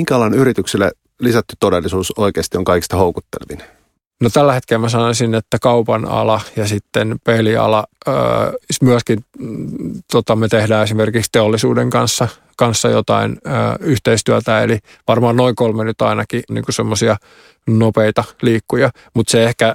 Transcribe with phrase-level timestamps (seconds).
[0.00, 3.62] minkä alan yrityksille lisätty todellisuus oikeasti on kaikista houkuttelevin?
[4.20, 7.84] No tällä hetkellä mä sanoisin, että kaupan ala ja sitten peliala,
[8.82, 14.78] myöskin mm, tota, me tehdään esimerkiksi teollisuuden kanssa, kanssa jotain öö, yhteistyötä, eli
[15.08, 17.16] varmaan noin kolme nyt ainakin niin semmoisia
[17.66, 19.74] nopeita liikkuja, mutta se ehkä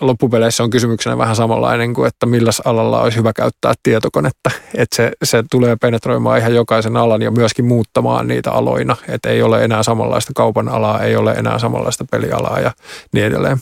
[0.00, 4.50] loppupeleissä on kysymyksenä vähän samanlainen kuin, että millä alalla olisi hyvä käyttää tietokonetta.
[4.74, 9.42] Että se, se tulee penetroimaan ihan jokaisen alan ja myöskin muuttamaan niitä aloina, että ei
[9.42, 12.72] ole enää samanlaista kaupan alaa, ei ole enää samanlaista pelialaa ja
[13.12, 13.58] niin edelleen.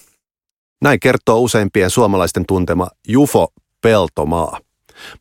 [0.83, 3.49] Näin kertoo useimpien suomalaisten tuntema Jufo
[3.85, 4.61] Peltomaa.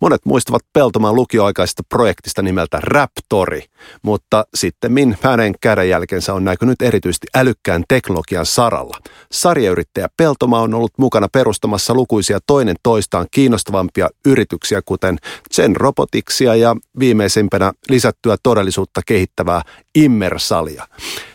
[0.02, 3.64] Monet muistavat Peltomaan lukioaikaisesta projektista nimeltä Raptori,
[4.02, 8.97] mutta sitten hänen kädenjälkensä on näkynyt erityisesti älykkään teknologian saralla.
[9.31, 15.17] Sarjayrittäjä Peltomaa on ollut mukana perustamassa lukuisia toinen toistaan kiinnostavampia yrityksiä, kuten
[15.53, 19.61] Zen Roboticsia ja viimeisimpänä lisättyä todellisuutta kehittävää
[19.95, 20.88] Immersalia.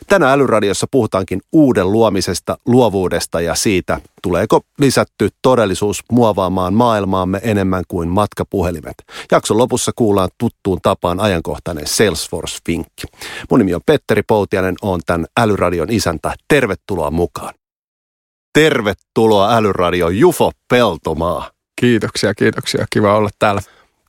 [0.08, 8.08] Tänä älyradiossa puhutaankin uuden luomisesta, luovuudesta ja siitä, tuleeko lisätty todellisuus muovaamaan maailmaamme enemmän kuin
[8.08, 8.94] matkapuhelimet.
[9.30, 13.06] Jakson lopussa kuullaan tuttuun tapaan ajankohtainen Salesforce-vinkki.
[13.50, 16.34] Mun nimi on Petteri Poutianen, on tämän älyradion isäntä.
[16.48, 17.54] Tervetuloa mukaan.
[18.52, 21.50] Tervetuloa älyradio Jufo Peltomaa.
[21.80, 22.86] Kiitoksia, kiitoksia.
[22.90, 23.62] Kiva olla täällä.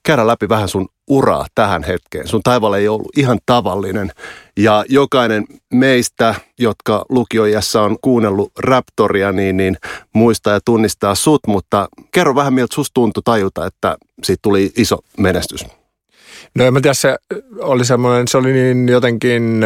[0.04, 2.28] Käydä läpi vähän sun uraa tähän hetkeen.
[2.28, 4.12] Sun taivaalla ei ollut ihan tavallinen.
[4.58, 9.78] Ja jokainen meistä, jotka lukioijassa on kuunnellut Raptoria, niin, niin
[10.14, 11.42] muistaa ja tunnistaa sut.
[11.48, 15.66] Mutta kerro vähän, miltä susta tuntui tajuta, että siitä tuli iso menestys.
[16.56, 17.18] No en mä tiedä, se
[17.60, 19.64] oli semmoinen, se oli niin jotenkin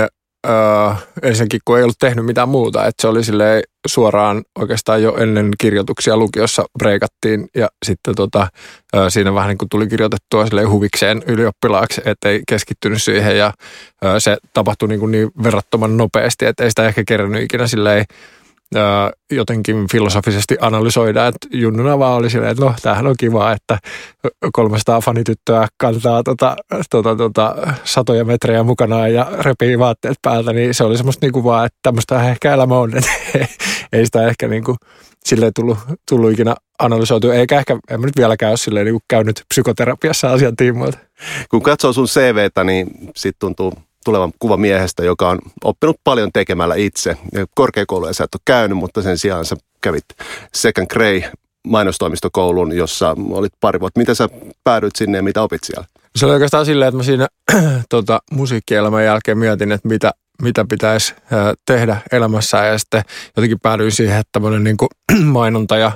[0.47, 5.17] öö, ensinnäkin kun ei ollut tehnyt mitään muuta, että se oli sille suoraan oikeastaan jo
[5.17, 8.47] ennen kirjoituksia lukiossa breikattiin ja sitten tota,
[8.95, 13.53] öö, siinä vähän niin kuin tuli kirjoitettua sille huvikseen ylioppilaaksi, ettei keskittynyt siihen ja
[14.05, 18.05] öö, se tapahtui niin, kuin niin verrattoman nopeasti, että ei sitä ehkä kerännyt ikinä silleen
[19.31, 23.77] jotenkin filosofisesti analysoida, että junnuna vaan oli silleen, että no tämähän on kiva, että
[24.53, 26.55] 300 fanityttöä kantaa tota,
[26.89, 31.65] tota, tota, satoja metrejä mukanaan ja repii vaatteet päältä, niin se oli semmoista niinku vaan,
[31.65, 33.11] että tämmöistä ehkä elämä on, että
[33.93, 34.75] ei sitä ehkä niinku
[35.25, 35.77] silleen tullut,
[36.09, 40.55] tullut ikinä analysoitu, eikä ehkä, en mä nyt vieläkään ole silleen niinku käynyt psykoterapiassa asian
[40.55, 40.97] tiimoilta.
[41.49, 46.75] Kun katsoo sun CVtä, niin sit tuntuu tulevan kuva miehestä, joka on oppinut paljon tekemällä
[46.75, 47.17] itse.
[47.55, 50.05] Korkeakouluja sä et ole käynyt, mutta sen sijaan sä kävit
[50.53, 51.21] Second Grey
[51.67, 53.99] mainostoimistokoulun, jossa olit pari vuotta.
[53.99, 54.29] Miten sä
[54.63, 55.85] päädyit sinne ja mitä opit siellä?
[56.15, 57.27] Se oli oikeastaan silleen, että mä siinä
[57.89, 61.15] tota, musiikkielämän jälkeen mietin, että mitä, mitä pitäisi
[61.65, 63.03] tehdä elämässä ja sitten
[63.35, 64.77] jotenkin päädyin siihen, että tämmöinen niin
[65.39, 65.91] mainonta ja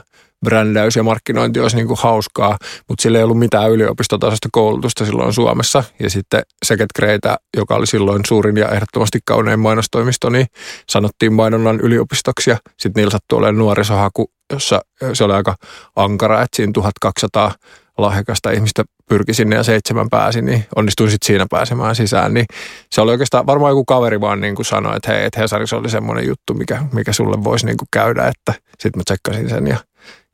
[0.45, 2.57] brändäys ja markkinointi olisi niin kuin hauskaa,
[2.89, 5.83] mutta sillä ei ollut mitään yliopistotasoista koulutusta silloin Suomessa.
[5.99, 10.47] Ja sitten Seket Greita, joka oli silloin suurin ja ehdottomasti kaunein mainostoimisto, niin
[10.89, 12.49] sanottiin mainonnan yliopistoksi.
[12.49, 14.81] Ja sitten niillä sattui olemaan nuorisohaku, jossa
[15.13, 15.55] se oli aika
[15.95, 17.51] ankara, että siinä 1200
[17.97, 22.33] lahjakasta ihmistä pyrki sinne ja seitsemän pääsi, niin onnistuin sitten siinä pääsemään sisään.
[22.33, 22.45] Niin
[22.91, 25.89] se oli oikeastaan varmaan joku kaveri vaan niin kuin sanoi, että hei, että Hesarissa oli
[25.89, 29.77] semmoinen juttu, mikä, mikä sulle voisi niin kuin käydä, että sitten mä tsekkasin sen ja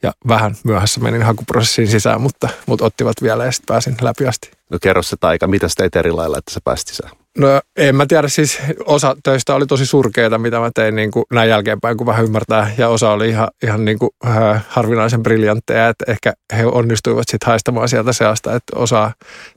[0.04, 4.52] ja vähän myöhässä menin hakuprosessiin sisään, mutta, mutta ottivat vielä ja sitten pääsin läpi asti.
[4.70, 7.12] No kerro se taika, mitä sä teit eri lailla, että sä pääsit sisään?
[7.38, 11.26] No en mä tiedä, siis osa töistä oli tosi surkeita, mitä mä tein niin kuin
[11.32, 12.72] näin jälkeenpäin, kun vähän ymmärtää.
[12.78, 17.48] Ja osa oli ihan, ihan niin kuin, äh, harvinaisen briljantteja, että ehkä he onnistuivat sitten
[17.48, 19.12] haistamaan sieltä seasta, että osa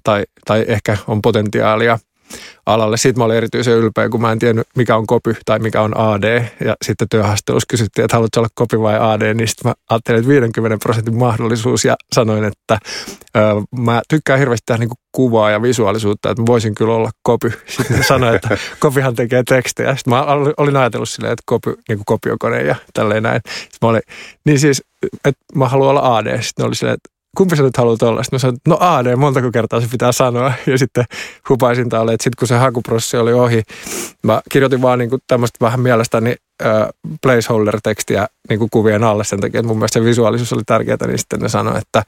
[0.04, 1.98] tai, tai ehkä on potentiaalia
[2.66, 2.96] alalle.
[2.96, 5.96] Sitten mä olin erityisen ylpeä, kun mä en tiennyt, mikä on kopy tai mikä on
[5.96, 6.44] AD.
[6.64, 10.28] Ja sitten työhaastattelussa kysyttiin, että haluatko olla kopy vai AD, niin sitten mä ajattelin, että
[10.28, 12.78] 50 prosentin mahdollisuus ja sanoin, että
[13.36, 13.40] ö,
[13.78, 17.52] mä tykkään hirveästi tehdä niin kuvaa ja visuaalisuutta, että mä voisin kyllä olla kopy.
[17.66, 18.48] Sitten sanoin, että
[18.80, 19.96] kopihan tekee tekstejä.
[19.96, 20.24] Sitten mä
[20.56, 23.40] olin ajatellut silleen, että kopy, niin kuin kopiokone ja tälleen näin.
[23.46, 24.02] Sitten mä olin,
[24.44, 24.82] niin siis,
[25.24, 26.42] että mä haluan olla AD.
[26.42, 28.22] Sitten oli silleen, että kumpi sä nyt haluat olla?
[28.22, 30.52] Sitten mä sanoin, no AD, montako kertaa se pitää sanoa.
[30.66, 31.04] Ja sitten
[31.48, 33.62] hupaisinta oli, että sitten kun se hakuprosessi oli ohi,
[34.22, 36.36] mä kirjoitin vaan niin tämmöistä vähän mielestäni
[37.22, 41.18] placeholder-tekstiä niin kuin kuvien alle sen takia, että mun mielestä se visuaalisuus oli tärkeää, niin
[41.18, 42.02] sitten ne sanoi, että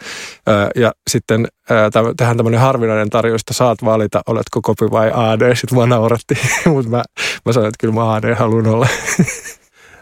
[0.77, 5.55] ja sitten äh, tehdään tämmöinen harvinainen tarjous, että saat valita, oletko kopi vai AD.
[5.55, 6.35] Sitten mä nauratti,
[6.73, 7.05] mutta mä,
[7.47, 8.89] mä sanoin, että kyllä mä AD haluan olla.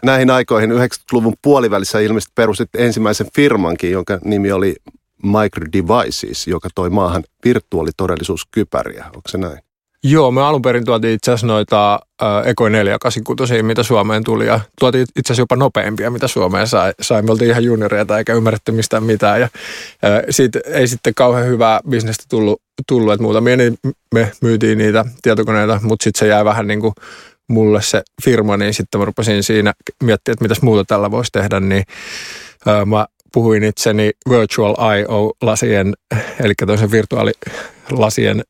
[0.03, 4.75] Näihin aikoihin 90-luvun puolivälissä ilmeisesti perustit ensimmäisen firmankin, jonka nimi oli
[5.27, 9.05] Microdevices, joka toi maahan virtuaalitodellisuuskypäriä.
[9.05, 9.59] Onko se näin?
[10.03, 11.99] Joo, me alun perin tuotiin itse asiassa noita
[12.45, 16.93] Eko 486, mitä Suomeen tuli, ja tuotiin itse asiassa jopa nopeampia, mitä Suomeen sai.
[17.01, 17.21] sai.
[17.21, 19.45] Me oltiin ihan junioreita eikä ymmärretty mistään mitään, ja
[20.05, 23.77] äh, siitä ei sitten kauhean hyvää bisnestä tullut, tullut että muutamia niin
[24.13, 26.93] me myytiin niitä tietokoneita, mutta sitten se jäi vähän niin kuin
[27.47, 31.59] mulle se firma, niin sitten mä rupesin siinä miettimään, että mitäs muuta tällä voisi tehdä,
[31.59, 31.83] niin
[32.85, 35.93] mä puhuin itseni Virtual IO-lasien,
[36.39, 38.43] eli toisen virtuaalilasien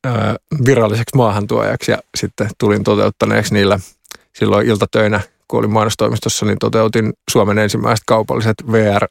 [0.65, 3.79] viralliseksi maahantuojaksi ja sitten tulin toteuttaneeksi niillä
[4.33, 9.07] silloin iltatöinä, kun olin mainostoimistossa, niin toteutin Suomen ensimmäiset kaupalliset VR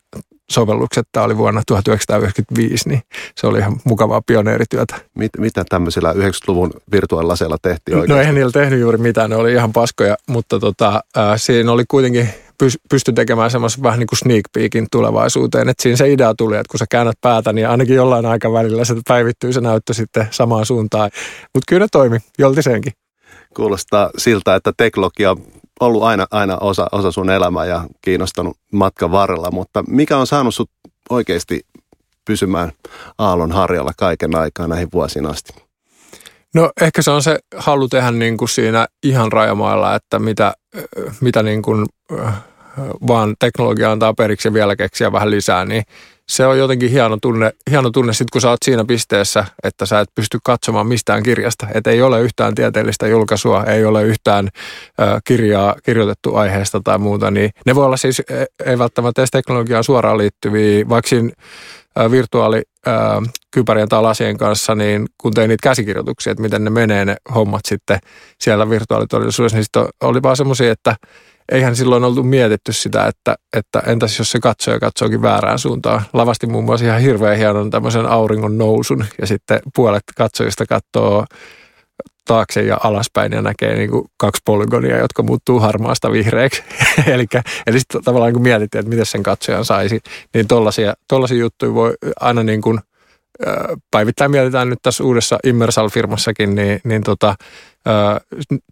[0.50, 1.08] sovellukset.
[1.12, 3.02] Tämä oli vuonna 1995, niin
[3.34, 4.96] se oli ihan mukavaa pioneerityötä.
[5.14, 8.14] Mit, mitä tämmöisillä 90-luvun virtuaalilaseilla tehtiin oikein?
[8.14, 11.84] No eihän niillä tehnyt juuri mitään, ne oli ihan paskoja, mutta tota, äh, siinä oli
[11.88, 12.28] kuitenkin
[12.90, 15.68] pysty tekemään semmoisen vähän niin kuin sneak peekin tulevaisuuteen.
[15.68, 18.94] Että siinä se idea tuli, että kun sä käännät päätä, niin ainakin jollain aikavälillä se
[19.08, 21.10] päivittyy se näyttö sitten samaan suuntaan.
[21.54, 22.92] Mutta kyllä ne toimi, jolti senkin.
[23.54, 25.42] Kuulostaa siltä, että teknologia on
[25.80, 30.54] ollut aina, aina osa, osa sun elämää ja kiinnostanut matkan varrella, mutta mikä on saanut
[30.54, 30.70] sut
[31.10, 31.60] oikeasti
[32.24, 32.72] pysymään
[33.18, 35.65] aallon harjalla kaiken aikaa näihin vuosiin asti?
[36.56, 40.54] No ehkä se on se halu tehdä niin kuin siinä ihan rajamailla, että mitä,
[41.20, 41.86] mitä niin kuin,
[43.06, 45.82] vaan teknologia antaa periksi ja vielä keksiä vähän lisää, niin
[46.28, 50.00] se on jotenkin hieno tunne, hieno tunne sit, kun sä oot siinä pisteessä, että sä
[50.00, 51.66] et pysty katsomaan mistään kirjasta.
[51.74, 54.48] Että ei ole yhtään tieteellistä julkaisua, ei ole yhtään
[55.00, 57.30] ö, kirjaa kirjoitettu aiheesta tai muuta.
[57.30, 61.30] Niin ne voi olla siis, e, ei välttämättä edes teknologiaan suoraan liittyviä, vaikka siinä
[62.10, 67.64] virtuaalikypärien tai lasien kanssa, niin kun tein niitä käsikirjoituksia, että miten ne menee ne hommat
[67.64, 67.98] sitten
[68.40, 70.96] siellä virtuaalitodellisuudessa, niin sitten oli vaan semmoisia, että
[71.52, 76.02] eihän silloin oltu mietitty sitä, että, että entäs jos se katsoja katsookin väärään suuntaan.
[76.12, 81.24] Lavasti muun muassa ihan hirveän hienon tämmöisen auringon nousun ja sitten puolet katsojista katsoo
[82.26, 86.62] taakse ja alaspäin ja näkee niin kuin kaksi polygonia, jotka muuttuu harmaasta vihreäksi.
[87.06, 87.26] eli,
[87.66, 90.00] eli sitten tavallaan kun mietittiin, että miten sen katsojan saisi,
[90.34, 92.80] niin tollaisia, tollaisia juttuja voi aina niin kuin–
[93.90, 97.34] päivittäin mietitään nyt tässä uudessa Immersal-firmassakin, niin, niin tota,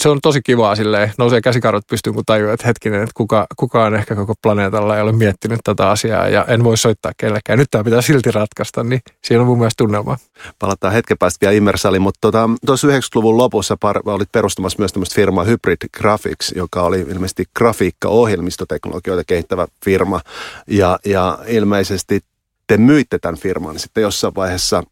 [0.03, 3.95] se on tosi kivaa silleen, nousee käsikarvat pystyyn, kun tajuaa, että hetkinen, että kuka, kukaan
[3.95, 7.59] ehkä koko planeetalla ei ole miettinyt tätä asiaa ja en voi soittaa kellekään.
[7.59, 10.17] Nyt tämä pitää silti ratkaista, niin siinä on mun mielestä tunnelma.
[10.59, 15.15] Palataan hetken päästä vielä Immersaliin, mutta tota, tuossa 90-luvun lopussa par, olit perustamassa myös tämmöistä
[15.15, 20.21] firmaa Hybrid Graphics, joka oli ilmeisesti grafiikka-ohjelmistoteknologioita kehittävä firma
[20.67, 22.21] ja, ja ilmeisesti
[22.67, 24.83] te myitte tämän firman sitten jossain vaiheessa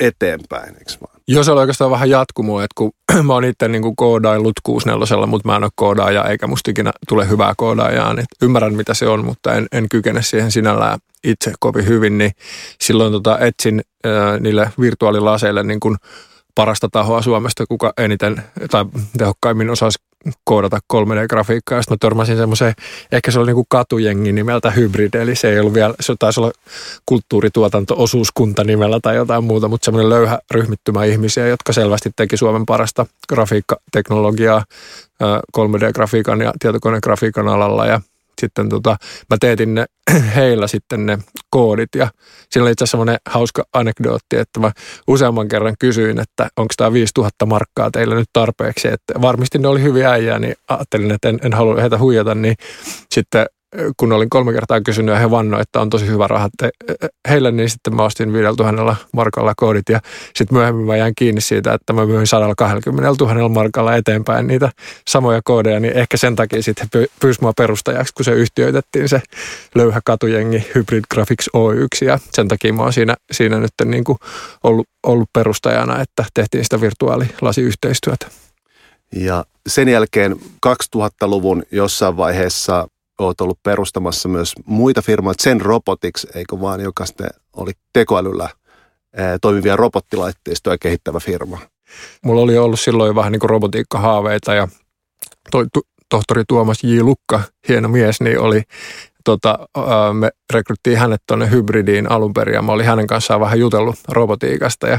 [0.00, 1.20] eteenpäin, eikö vaan?
[1.28, 2.92] Joo, se oli oikeastaan vähän jatkumoa, että kun
[3.26, 7.28] mä oon itse niin koodaillut 64, mutta mä en ole koodaaja, eikä musta ikinä tule
[7.28, 11.86] hyvää koodaajaa, niin ymmärrän mitä se on, mutta en, en kykene siihen sinällään itse kovin
[11.86, 12.32] hyvin, niin
[12.80, 15.96] silloin tota etsin äh, niille virtuaalilaseille niin kuin
[16.54, 18.84] parasta tahoa Suomesta, kuka eniten tai
[19.18, 19.98] tehokkaimmin osaisi
[20.44, 21.82] koodata 3D-grafiikkaa.
[21.82, 22.74] Sitten mä törmäsin semmoiseen,
[23.12, 26.40] ehkä se oli niin kuin katujengi nimeltä Hybrid, eli se ei ollut vielä, se taisi
[26.40, 26.52] olla
[27.06, 33.06] kulttuurituotanto-osuuskunta nimellä tai jotain muuta, mutta semmoinen löyhä ryhmittymä ihmisiä, jotka selvästi teki Suomen parasta
[33.28, 34.64] grafiikkateknologiaa
[35.58, 38.00] 3D-grafiikan ja tietokonegrafiikan alalla ja
[38.40, 38.96] sitten tota,
[39.30, 39.84] mä teetin ne,
[40.36, 41.18] heillä sitten ne
[41.50, 42.08] koodit ja
[42.50, 44.72] siinä oli itse asiassa semmoinen hauska anekdootti, että mä
[45.08, 49.82] useamman kerran kysyin, että onko tämä 5000 markkaa teille nyt tarpeeksi, että varmasti ne oli
[49.82, 52.54] hyviä äijää, niin ajattelin, että en, en halua heitä huijata, niin
[53.14, 53.46] sitten
[53.96, 56.48] kun olin kolme kertaa kysynyt ja he vannoivat, että on tosi hyvä raha
[57.28, 60.00] heille, niin sitten mä ostin 5000 markalla koodit ja
[60.34, 64.70] sitten myöhemmin mä jäin kiinni siitä, että mä myin 120 000 markalla eteenpäin niitä
[65.08, 69.22] samoja koodeja, niin ehkä sen takia sitten he pyysivät mua perustajaksi, kun se yhtiöitettiin se
[69.74, 74.18] löyhä katujengi Hybrid Graphics O1 ja sen takia mä oon siinä, siinä nyt niin kuin
[74.64, 78.26] ollut, ollut perustajana, että tehtiin sitä virtuaalilasiyhteistyötä.
[79.16, 86.60] Ja sen jälkeen 2000-luvun jossain vaiheessa olet ollut perustamassa myös muita firmoja, Zen Robotics, eikö
[86.60, 88.48] vaan, joka sitten oli tekoälyllä
[89.40, 91.58] toimivia robottilaitteistoja kehittävä firma.
[92.24, 94.68] Mulla oli ollut silloin vähän niin kuin robotiikkahaaveita ja
[95.50, 95.66] toi,
[96.08, 97.00] tohtori Tuomas J.
[97.00, 98.62] Lukka, hieno mies, niin oli
[99.24, 99.58] tota,
[100.12, 104.88] me rekryttiin hänet tuonne hybridiin alun perin ja mä olin hänen kanssaan vähän jutellut robotiikasta
[104.88, 104.98] ja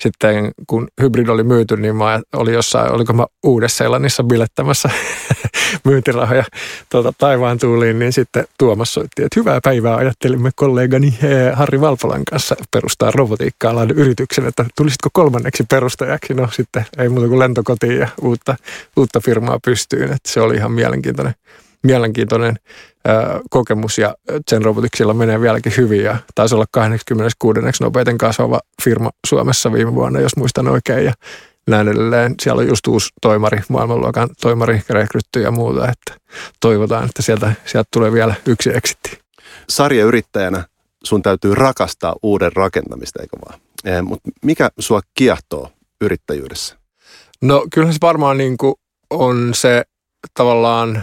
[0.00, 4.90] sitten kun hybrid oli myyty, niin mä olin jossain, oliko mä Uudessa-Seelannissa bilettämässä
[5.84, 6.44] myyntirahoja
[6.90, 11.18] tuota, taivaan tuuliin, niin sitten Tuomas soitti, että hyvää päivää ajattelimme kollegani
[11.54, 16.34] Harri Valpolan kanssa perustaa robotiikka-alan yrityksen, että tulisitko kolmanneksi perustajaksi?
[16.34, 18.56] No sitten ei muuta kuin lentokotiin ja uutta,
[18.96, 21.34] uutta firmaa pystyyn, että se oli ihan mielenkiintoinen
[21.86, 22.56] mielenkiintoinen
[23.50, 24.14] kokemus ja
[24.48, 27.60] sen robotiksilla menee vieläkin hyvin ja taisi olla 26.
[27.80, 31.12] nopeiten kasvava firma Suomessa viime vuonna, jos muistan oikein ja
[31.66, 32.34] näin edelleen.
[32.42, 37.88] Siellä on just uusi toimari, maailmanluokan toimari rekrytty ja muuta, että toivotaan, että sieltä, sieltä
[37.92, 39.18] tulee vielä yksi eksitti.
[39.68, 40.64] Sarjayrittäjänä
[41.04, 43.60] sun täytyy rakastaa uuden rakentamista, eikö vaan?
[43.84, 46.76] Eh, Mutta mikä sua kiehtoo yrittäjyydessä?
[47.42, 48.74] No kyllä se varmaan niin kuin
[49.10, 49.84] on se
[50.34, 51.02] tavallaan,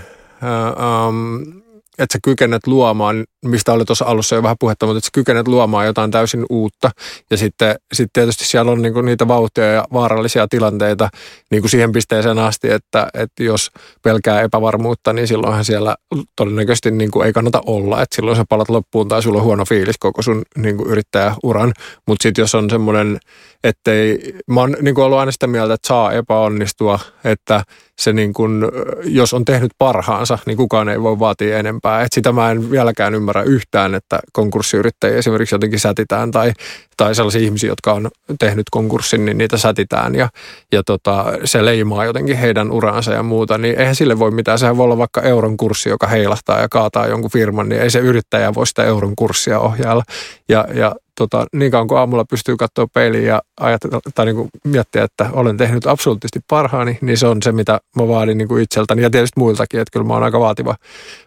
[1.98, 5.48] että sä kykenet luomaan, mistä oli tuossa alussa jo vähän puhetta, mutta että sä kykenet
[5.48, 6.90] luomaan jotain täysin uutta.
[7.32, 11.10] Ja sitten sit tietysti siellä on niinku niitä vauhtia ja vaarallisia tilanteita
[11.52, 13.72] niinku siihen pisteeseen asti, että, että jos
[14.04, 15.96] pelkää epävarmuutta, niin silloinhan siellä
[16.36, 18.02] todennäköisesti niinku ei kannata olla.
[18.02, 21.74] Että silloin sä palat loppuun tai sulla on huono fiilis koko sun niinku yrittäjäuran.
[22.08, 23.20] Mutta sitten jos on semmoinen,
[23.64, 27.64] ettei, mä oon niinku ollut aina sitä mieltä, että saa epäonnistua, että
[28.02, 28.72] se niin kun,
[29.04, 32.02] jos on tehnyt parhaansa, niin kukaan ei voi vaatia enempää.
[32.02, 36.52] Et sitä mä en vieläkään ymmärrä yhtään, että konkurssiyrittäjiä esimerkiksi jotenkin sätitään tai,
[36.98, 38.10] tai sellaisia ihmisiä, jotka on
[38.40, 40.30] tehnyt konkurssin, niin niitä sätitään ja,
[40.72, 44.60] ja tota, se leimaa jotenkin heidän uraansa ja muuta, niin eihän sille voi mitään.
[44.60, 48.00] Sehän voi olla vaikka euron kurssi, joka heilahtaa ja kaataa jonkun firman, niin ei se
[48.00, 50.04] yrittäjä voi sitä euron kurssia ohjailla.
[50.50, 54.50] Ja, ja tota, niin kauan kuin aamulla pystyy katsoa peiliin ja ajatella, tai niin kuin
[54.63, 58.63] miettiä, että olen tehnyt absoluuttisesti parhaani, niin se on se, mitä mä vaadin niin kuin
[58.63, 60.75] itseltäni ja tietysti muiltakin, että kyllä mä oon aika vaativa,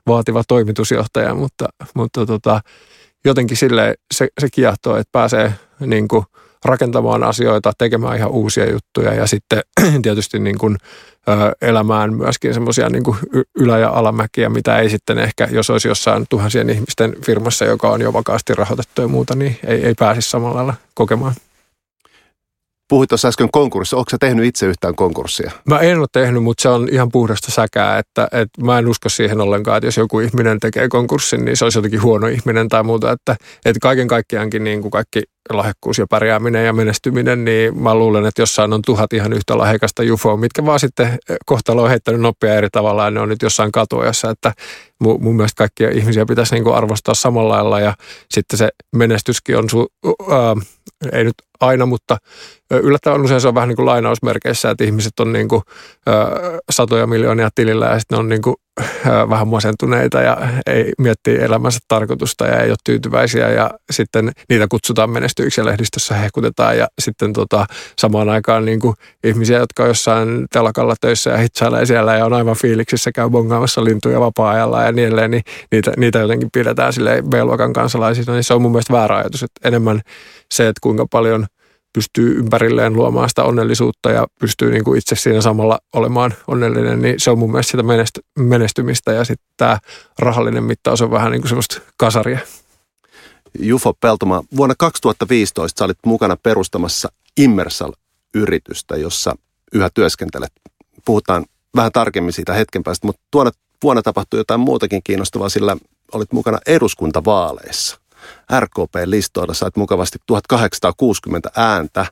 [0.06, 2.60] vaativa toimitusjohtaja, mutta, mutta tota,
[3.24, 6.24] jotenkin sille se, se kiehtoo, että pääsee niin kuin
[6.64, 9.60] rakentamaan asioita, tekemään ihan uusia juttuja ja sitten
[10.02, 10.76] tietysti niin kuin,
[11.62, 13.02] elämään myöskin semmoisia niin
[13.54, 18.00] ylä- ja alamäkiä, mitä ei sitten ehkä, jos olisi jossain tuhansien ihmisten firmassa, joka on
[18.00, 21.34] jo vakaasti rahoitettu ja muuta, niin ei, ei pääsisi samalla lailla kokemaan.
[22.88, 23.96] Puhuit tuossa äsken konkurssissa.
[23.96, 25.50] Onko sä tehnyt itse yhtään konkurssia?
[25.68, 27.98] Mä en ole tehnyt, mutta se on ihan puhdasta säkää.
[27.98, 31.64] Että, että mä en usko siihen ollenkaan, että jos joku ihminen tekee konkurssin, niin se
[31.64, 33.12] olisi jotenkin huono ihminen tai muuta.
[33.12, 38.26] Että, että kaiken kaikkiaankin niin kuin kaikki lahjakkuus ja pärjääminen ja menestyminen, niin mä luulen,
[38.26, 42.54] että jossain on tuhat ihan yhtä lahjakasta jufoa, mitkä vaan sitten kohtalo on heittänyt noppia
[42.54, 44.52] eri tavalla ja ne on nyt jossain katuajassa, että
[45.00, 47.94] mun, mielestä kaikkia ihmisiä pitäisi niin kuin arvostaa samalla lailla ja
[48.30, 49.86] sitten se menestyskin on, su,
[50.30, 50.56] ää,
[51.12, 52.16] ei nyt aina, mutta
[52.70, 55.62] yllättävän usein se on vähän niin kuin lainausmerkeissä, että ihmiset on niin kuin,
[56.06, 56.26] ää,
[56.70, 58.56] satoja miljoonia tilillä ja sitten ne on niin kuin,
[59.10, 60.36] ää, vähän masentuneita ja
[60.66, 66.14] ei miettii elämänsä tarkoitusta ja ei ole tyytyväisiä ja sitten niitä kutsutaan menestyiksi ja lehdistössä
[66.14, 67.66] hehkutetaan ja sitten tota,
[67.98, 68.94] samaan aikaan niin kuin
[69.24, 73.84] ihmisiä, jotka on jossain telakalla töissä ja hitsailee siellä ja on aivan fiiliksissä, käy bongaamassa
[73.84, 78.54] lintuja vapaa-ajalla ja niin edelleen, niin niitä, niitä jotenkin pidetään sille B-luokan kansalaisina, niin se
[78.54, 80.00] on mun mielestä väärä ajatus, että enemmän
[80.52, 81.46] se, että kuinka paljon
[81.96, 87.14] pystyy ympärilleen luomaan sitä onnellisuutta ja pystyy niin kuin itse siinä samalla olemaan onnellinen, niin
[87.18, 87.82] se on mun mielestä sitä
[88.38, 89.78] menestymistä ja sitten tämä
[90.18, 92.38] rahallinen mittaus on vähän niin kuin semmoista kasaria.
[93.58, 97.08] Jufo Peltoma, vuonna 2015 sä olit mukana perustamassa
[97.40, 99.34] Immersal-yritystä, jossa
[99.72, 100.52] yhä työskentelet.
[101.04, 101.44] Puhutaan
[101.76, 103.50] vähän tarkemmin siitä hetken päästä, mutta tuona
[103.82, 105.76] vuonna tapahtui jotain muutakin kiinnostavaa, sillä
[106.12, 108.05] olit mukana eduskuntavaaleissa.
[108.60, 112.06] RKP-listoilla sait mukavasti 1860 ääntä,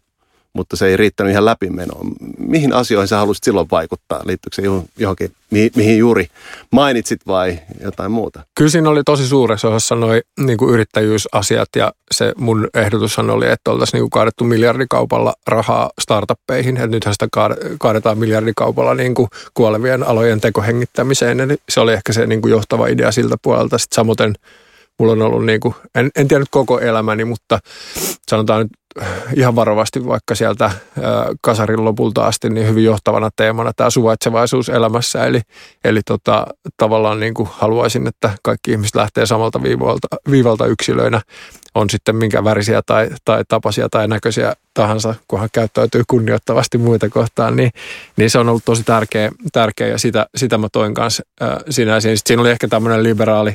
[0.53, 2.13] mutta se ei riittänyt ihan läpimenoon.
[2.39, 4.23] Mihin asioihin sä haluaisit silloin vaikuttaa?
[4.25, 4.63] Liittyykö se
[4.99, 6.27] johonkin, mihin, mihin juuri
[6.71, 8.43] mainitsit vai jotain muuta?
[8.55, 13.71] Kyllä siinä oli tosi suuressa osassa noin niin yrittäjyysasiat ja se mun ehdotushan oli, että
[13.71, 16.77] oltaisiin niin kaadettu miljardikaupalla rahaa startuppeihin.
[16.77, 17.29] Että nythän sitä
[17.79, 21.41] kaadetaan miljardikaupalla niin kuin kuolevien alojen tekohengittämiseen.
[21.41, 23.79] Eli se oli ehkä se niin kuin johtava idea siltä puolelta.
[23.79, 24.35] Sitten samoin
[24.99, 27.59] mulla on ollut, niin kuin, en, en tiedä nyt koko elämäni, mutta
[28.29, 28.71] sanotaan nyt
[29.37, 30.71] ihan varovasti vaikka sieltä
[31.41, 35.27] kasarin lopulta asti niin hyvin johtavana teemana tämä suvaitsevaisuus elämässä.
[35.27, 35.41] Eli,
[35.85, 36.47] eli tota,
[36.77, 41.21] tavallaan niin kuin haluaisin, että kaikki ihmiset lähtee samalta viivalta, viivalta yksilöinä.
[41.75, 47.57] On sitten minkä värisiä tai, tai tapaisia tai näköisiä tahansa, kunhan käyttäytyy kunnioittavasti muita kohtaan,
[47.57, 47.71] niin,
[48.17, 51.99] niin se on ollut tosi tärkeä, tärkeä ja sitä, sitä mä toin kanssa äh, siinä.
[52.01, 53.55] Siinä oli ehkä tämmöinen liberaali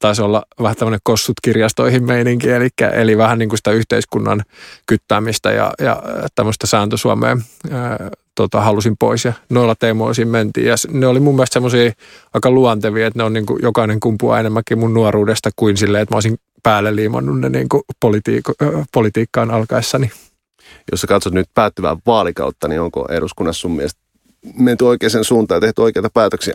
[0.00, 4.42] taisi olla vähän tämmöinen kossut kirjastoihin meininki, eli, eli vähän niin kuin sitä yhteiskunnan
[4.86, 6.02] kyttäämistä ja, ja
[6.34, 10.66] tämmöistä sääntö Suomeen ää, tota, halusin pois ja noilla teemoisin mentiin.
[10.66, 11.92] Ja ne oli mun mielestä semmoisia
[12.34, 16.14] aika luontevia, että ne on niin kuin jokainen kumpua enemmänkin mun nuoruudesta kuin silleen, että
[16.14, 20.10] mä olisin päälle liimannut ne niin kuin politiik- politiikkaan alkaessani.
[20.90, 24.00] Jos sä katsot nyt päättyvää vaalikautta, niin onko eduskunnassa sun mielestä
[24.58, 26.54] menty oikeaan suuntaan ja tehty oikeita päätöksiä?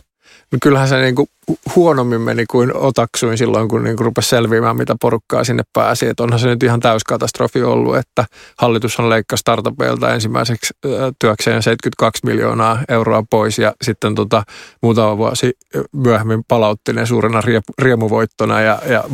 [0.62, 1.28] Kyllähän se niin kuin
[1.76, 6.06] huonommin meni kuin otaksuin silloin, kun niin kuin rupesi selviämään, mitä porukkaa sinne pääsi.
[6.06, 8.24] Että onhan se nyt ihan täyskatastrofi ollut, että
[8.58, 10.74] hallitushan leikkasi startupeilta ensimmäiseksi
[11.18, 14.42] työkseen 72 miljoonaa euroa pois ja sitten tota,
[14.82, 15.52] muutama vuosi
[15.92, 17.42] myöhemmin palautti ne suurena
[17.78, 19.04] riemuvoittona ja, ja,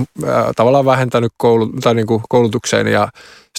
[0.56, 3.08] tavallaan vähentänyt koulut, tai niin kuin koulutukseen ja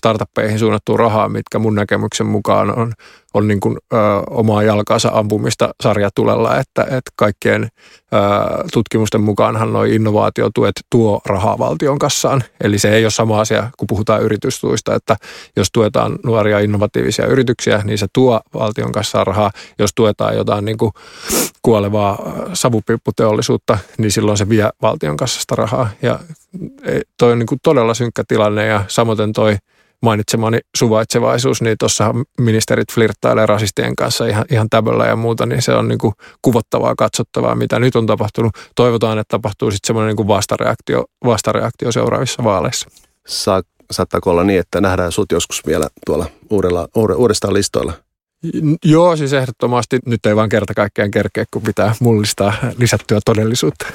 [0.04, 2.94] startuppeihin suunnattua rahaa, mitkä mun näkemyksen mukaan on,
[3.34, 3.98] on niin kuin, ö,
[4.30, 7.68] omaa jalkaansa ampumista sarjatulella, että, että kaikkien ö,
[8.74, 12.44] tutkimusten mukaanhan nuo innovaatiotuet tuo rahaa valtion kassaan.
[12.62, 15.16] Eli se ei ole sama asia, kun puhutaan yritystuista, että
[15.56, 19.52] jos tuetaan nuoria innovatiivisia yrityksiä, niin se tuo valtion kassaan rahaa.
[19.80, 20.92] Jos tuetaan jotain niin kuin
[21.62, 25.90] kuolevaa savupipputeollisuutta, niin silloin se vie valtion kassasta rahaa.
[26.02, 26.20] Ja
[26.84, 29.58] e, toi on niin kuin todella synkkä tilanne ja samoin toi
[30.04, 35.74] mainitsemani suvaitsevaisuus, niin tuossa ministerit flirttailee rasistien kanssa ihan, ihan täböllä ja muuta, niin se
[35.74, 38.52] on niin kuin kuvottavaa, katsottavaa, mitä nyt on tapahtunut.
[38.76, 42.90] Toivotaan, että tapahtuu sitten semmoinen niin kuin vastareaktio, vastareaktio seuraavissa vaaleissa.
[43.28, 47.94] Saa, saattaako olla niin, että nähdään sut joskus vielä tuolla uudella, uudestaan listoilla?
[48.86, 53.86] Joo, siis ehdottomasti nyt ei vaan kerta kaikkiaan kerkeä, kun pitää mullistaa lisättyä todellisuutta.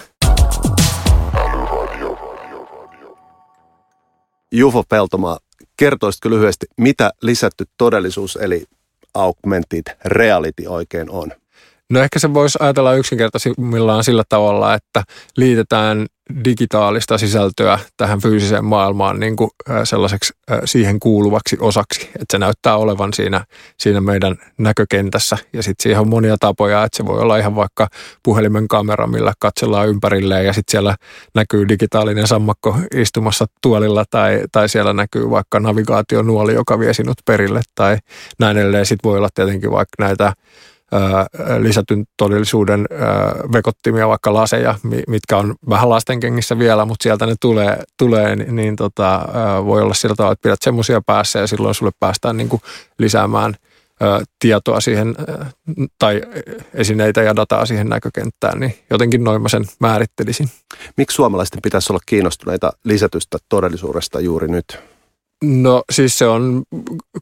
[4.52, 5.38] Jufo Peltomaa,
[5.78, 8.64] kertoisitko lyhyesti, mitä lisätty todellisuus eli
[9.14, 11.32] augmented reality oikein on?
[11.90, 15.02] No ehkä se voisi ajatella yksinkertaisimmillaan sillä tavalla, että
[15.36, 16.06] liitetään
[16.44, 19.50] digitaalista sisältöä tähän fyysiseen maailmaan niin kuin
[19.84, 20.32] sellaiseksi
[20.64, 23.44] siihen kuuluvaksi osaksi, että se näyttää olevan siinä,
[23.78, 25.38] siinä meidän näkökentässä.
[25.52, 27.88] Ja sitten siihen on monia tapoja, että se voi olla ihan vaikka
[28.22, 30.96] puhelimen kamera, millä katsellaan ympärilleen ja sitten siellä
[31.34, 37.60] näkyy digitaalinen sammakko istumassa tuolilla tai, tai siellä näkyy vaikka navigaationuoli, joka vie sinut perille
[37.74, 37.98] tai
[38.38, 38.86] näin edelleen.
[38.86, 40.32] Sitten voi olla tietenkin vaikka näitä
[41.58, 42.86] lisätyn todellisuuden
[43.52, 44.74] vekottimia, vaikka laseja,
[45.08, 49.28] mitkä on vähän lastenkengissä vielä, mutta sieltä ne tulee, tulee niin, niin tota,
[49.64, 52.62] voi olla sillä tavalla, että pidät semmoisia päässä ja silloin sulle päästään niin kuin
[52.98, 53.54] lisäämään
[54.38, 55.16] tietoa siihen
[55.98, 56.22] tai
[56.74, 60.48] esineitä ja dataa siihen näkökenttään, niin jotenkin noin mä sen määrittelisin.
[60.96, 64.78] Miksi suomalaisten pitäisi olla kiinnostuneita lisätystä todellisuudesta juuri nyt?
[65.44, 66.62] No siis se on,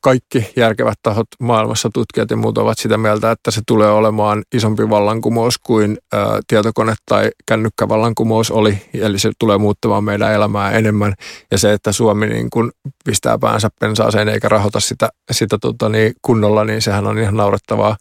[0.03, 4.91] kaikki järkevät tahot maailmassa, tutkijat ja muut ovat sitä mieltä, että se tulee olemaan isompi
[4.91, 6.19] vallankumous kuin ä,
[6.53, 8.79] tietokone- tai kännykkävallankumous oli.
[8.95, 11.15] Eli se tulee muuttamaan meidän elämää enemmän.
[11.51, 12.73] Ja se, että Suomi niin kun
[13.05, 17.97] pistää päänsä pensaaseen eikä rahoita sitä, sitä tota, niin kunnolla, niin sehän on ihan naurettavaa.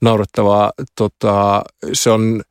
[0.00, 2.42] naurettavaa tota, se on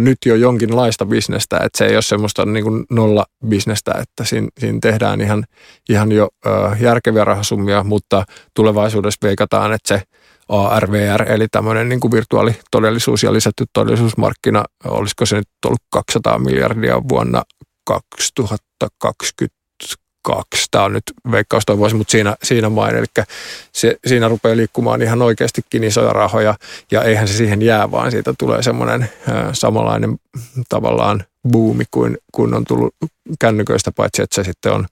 [0.00, 4.48] nyt jo jonkinlaista bisnestä, että se ei ole semmoista niin kuin nolla bisnestä, että siinä,
[4.58, 5.44] siinä tehdään ihan,
[5.88, 6.28] ihan jo
[6.80, 10.02] järkeviä rahasummia, mutta tulevaisuudessa veikataan, että se
[10.48, 17.02] ARVR, eli tämmöinen niin kuin virtuaalitodellisuus ja lisätty todellisuusmarkkina, olisiko se nyt ollut 200 miljardia
[17.08, 17.42] vuonna
[17.86, 19.61] 2020
[20.22, 20.66] kaksi.
[20.70, 22.96] Tämä on nyt veikkaustoivoisi, mutta siinä, siinä main.
[22.96, 23.06] Eli
[23.72, 26.54] se, siinä rupeaa liikkumaan ihan oikeastikin isoja rahoja
[26.90, 29.08] ja eihän se siihen jää, vaan siitä tulee semmoinen
[29.52, 30.16] samanlainen
[30.68, 32.94] tavallaan buumi kuin kun on tullut
[33.40, 34.86] kännyköistä, paitsi että se sitten on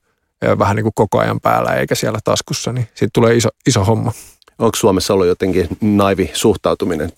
[0.45, 3.85] äh, vähän niin kuin koko ajan päällä eikä siellä taskussa, niin siitä tulee iso, iso
[3.85, 4.12] homma.
[4.59, 7.12] Onko Suomessa ollut jotenkin naivi suhtautuminen?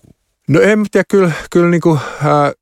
[0.49, 2.53] No en tiedä, kyllä, kyllä niin kuin, äh,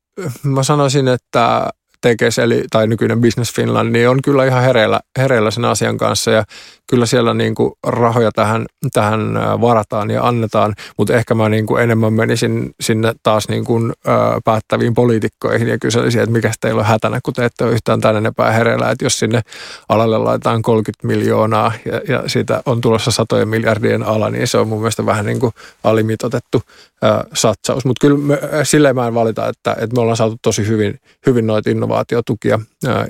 [0.43, 5.51] mä sanoisin, että Tekes, eli, tai nykyinen Business Finland, niin on kyllä ihan hereillä, hereillä
[5.51, 6.31] sen asian kanssa.
[6.31, 6.45] Ja
[6.91, 11.83] kyllä siellä niin kuin rahoja tähän, tähän varataan ja annetaan, mutta ehkä mä niin kuin
[11.83, 14.11] enemmän menisin sinne taas niin kuin, ö,
[14.45, 18.19] päättäviin poliitikkoihin ja kyselisin, että mikä teillä on hätänä, kun te ette ole yhtään tänne
[18.19, 19.41] enempää hereillä, että jos sinne
[19.89, 24.69] alalle laitetaan 30 miljoonaa ja, ja siitä on tulossa satojen miljardien ala, niin se on
[24.69, 25.53] mun mielestä vähän niin kuin
[25.85, 26.63] alimitotettu
[27.05, 30.67] ö, satsaus, mutta kyllä me, silleen mä en valita, että, että me ollaan saatu tosi
[30.67, 32.61] hyvin, hyvin noita innovaatiotukia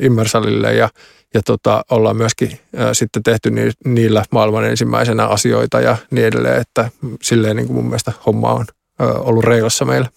[0.01, 0.89] Immersalille ja
[1.35, 2.59] ja tota, ollaan myöskin
[2.93, 6.91] sitten tehty ni, niillä maailman ensimmäisenä asioita ja niin edelleen, että
[7.23, 8.67] silleen niin kuin mun mielestä homma on
[8.99, 10.09] ollut reilassa meillä.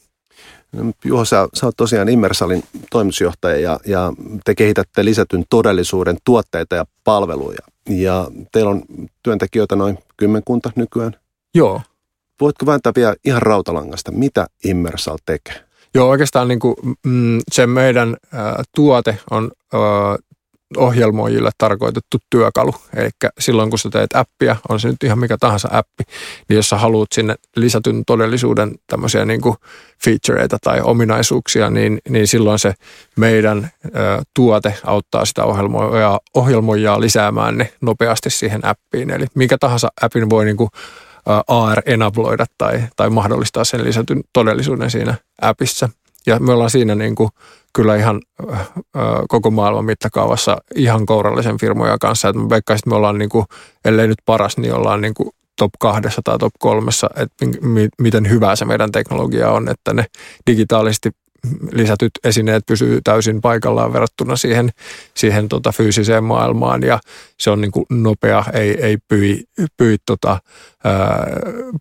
[1.05, 4.13] Juho, sä, sä oot tosiaan Immersalin toimitusjohtaja ja, ja
[4.45, 7.59] te kehitätte lisätyn todellisuuden tuotteita ja palveluja.
[7.89, 8.81] Ja teillä on
[9.23, 11.15] työntekijöitä noin kymmenkunta nykyään.
[11.55, 11.81] Joo.
[12.41, 15.72] Voitko vääntää vielä ihan rautalangasta, mitä Immersal tekee?
[15.95, 16.75] Joo, oikeastaan niin kuin,
[17.05, 19.77] mm, se meidän ä, tuote on ä,
[20.77, 22.75] ohjelmoijille tarkoitettu työkalu.
[22.95, 26.03] Eli silloin kun sä teet appia, on se nyt ihan mikä tahansa appi,
[26.49, 29.41] niin jos sä haluat sinne lisätyn todellisuuden tämmöisiä niin
[30.03, 32.73] featureita tai ominaisuuksia, niin, niin silloin se
[33.17, 33.89] meidän ö,
[34.35, 39.11] tuote auttaa sitä ohjelmoijaa, ohjelmoijaa lisäämään ne nopeasti siihen appiin.
[39.11, 40.69] Eli mikä tahansa appin voi niin kuin
[41.47, 45.89] AR-enabloida tai, tai mahdollistaa sen lisätyn todellisuuden siinä appissa.
[46.25, 47.29] Ja me ollaan siinä niin kuin
[47.73, 48.21] kyllä ihan
[48.53, 48.69] äh,
[49.27, 52.29] koko maailman mittakaavassa ihan kourallisen firmoja kanssa.
[52.29, 53.45] Että mä veikkaisin, että me ollaan, niin kuin,
[53.85, 57.45] ellei nyt paras, niin ollaan niin kuin top kahdessa tai top kolmessa, että
[58.01, 60.05] miten hyvää se meidän teknologia on, että ne
[60.47, 61.09] digitaalisesti
[61.71, 64.69] lisätyt esineet pysyy täysin paikallaan verrattuna siihen,
[65.13, 66.99] siihen tota fyysiseen maailmaan ja
[67.39, 69.43] se on niin kuin nopea, ei, ei pyi,
[69.77, 70.39] pyi tota,
[70.83, 71.27] ää,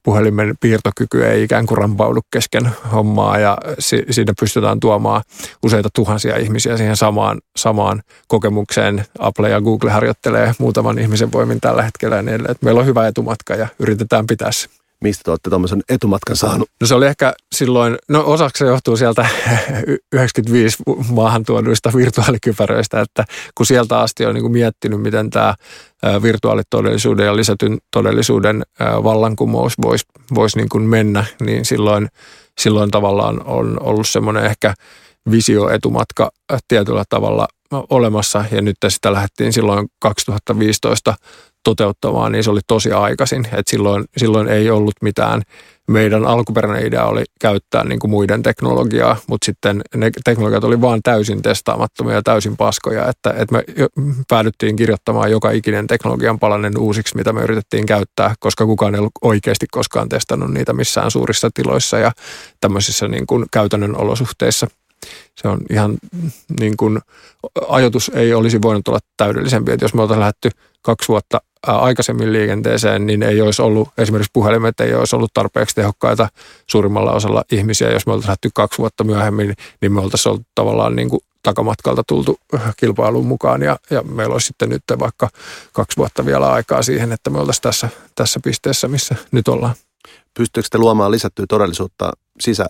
[0.03, 5.23] puhelimen piirtokyky ei ikään kuin rampaudu kesken hommaa ja si, siinä pystytään tuomaan
[5.63, 9.05] useita tuhansia ihmisiä siihen samaan, samaan kokemukseen.
[9.19, 12.57] Apple ja Google harjoittelee muutaman ihmisen voimin tällä hetkellä niin edelleen.
[12.61, 14.82] Meillä on hyvä etumatka ja yritetään pitää se.
[15.03, 16.69] Mistä te olette tuommoisen etumatkan saanut?
[16.81, 19.27] No se oli ehkä silloin, no osaksi se johtuu sieltä
[20.13, 25.55] 95 maahan tuoduista virtuaalikypäröistä, että kun sieltä asti on niin kuin miettinyt, miten tämä
[26.23, 32.09] virtuaalitodellisuuden ja lisätyn todellisuuden vallankumous voisi vois niin kuin mennä, niin silloin,
[32.61, 34.75] silloin tavallaan on ollut semmoinen ehkä
[35.31, 36.31] visioetumatka
[36.69, 37.49] tietyllä tavalla
[37.91, 41.15] olemassa ja nyt sitä lähdettiin silloin 2015
[41.65, 43.49] toteuttamaan, niin se oli tosi aikaisin.
[43.53, 45.43] Et silloin, silloin ei ollut mitään.
[45.89, 51.01] Meidän alkuperäinen idea oli käyttää niin kuin muiden teknologiaa, mutta sitten ne teknologiat oli vaan
[51.03, 53.65] täysin testaamattomia ja täysin paskoja, että, että me
[54.29, 59.13] päädyttiin kirjoittamaan joka ikinen teknologian palanen uusiksi, mitä me yritettiin käyttää, koska kukaan ei ollut
[59.23, 62.13] oikeasti koskaan testannut niitä missään suurissa tiloissa ja
[62.61, 64.67] tämmöisissä niin kuin käytännön olosuhteissa–
[65.35, 65.99] se on ihan
[66.61, 67.01] niin kuin,
[67.69, 69.73] ajoitus ei olisi voinut olla täydellisempi.
[69.73, 70.51] Että jos me oltaisiin lähdetty
[70.83, 76.29] kaksi vuotta aikaisemmin liikenteeseen, niin ei olisi ollut, esimerkiksi puhelimet ei olisi ollut tarpeeksi tehokkaita
[76.67, 77.91] suurimmalla osalla ihmisiä.
[77.91, 82.05] Jos me oltaisiin lähdetty kaksi vuotta myöhemmin, niin me oltaisiin ollut tavallaan niin kuin takamatkalta
[82.05, 82.39] tultu
[82.77, 85.29] kilpailuun mukaan ja, ja meillä olisi sitten nyt vaikka
[85.73, 89.75] kaksi vuotta vielä aikaa siihen, että me oltaisiin tässä, tässä pisteessä, missä nyt ollaan.
[90.35, 92.69] Pystyykö te luomaan lisättyä todellisuutta sisä-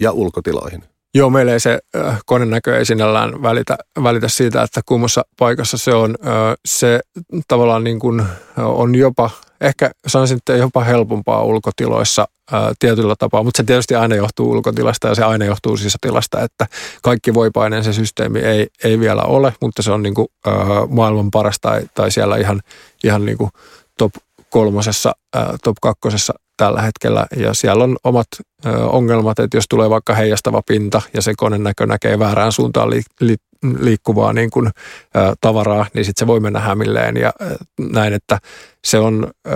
[0.00, 0.84] ja ulkotiloihin?
[1.16, 5.94] Joo, meillä ei se äh, konenäkö ei sinällään välitä, välitä siitä, että kummassa paikassa se
[5.94, 6.14] on.
[6.26, 7.00] Äh, se
[7.48, 8.22] tavallaan niin kuin
[8.56, 14.16] on jopa, ehkä sanoisin, että jopa helpompaa ulkotiloissa äh, tietyllä tapaa, mutta se tietysti aina
[14.16, 16.66] johtuu ulkotilasta ja se aina johtuu sisätilasta, että
[17.02, 20.54] kaikki voipaineen se systeemi ei, ei vielä ole, mutta se on niin kuin, äh,
[20.88, 22.60] maailman paras tai, tai siellä ihan,
[23.04, 23.50] ihan niin kuin
[23.98, 24.12] top
[24.56, 27.26] kolmosessa, äh, top kakkosessa tällä hetkellä.
[27.36, 28.26] Ja siellä on omat
[28.92, 33.36] ongelmat, että jos tulee vaikka heijastava pinta ja se konenäkö näkee väärään suuntaan li, li,
[33.80, 34.72] liikkuvaa niin kuin, ö,
[35.40, 37.16] tavaraa, niin sitten se voi mennä hämilleen.
[37.16, 38.38] Ja ö, näin, että
[38.84, 39.50] se on ö,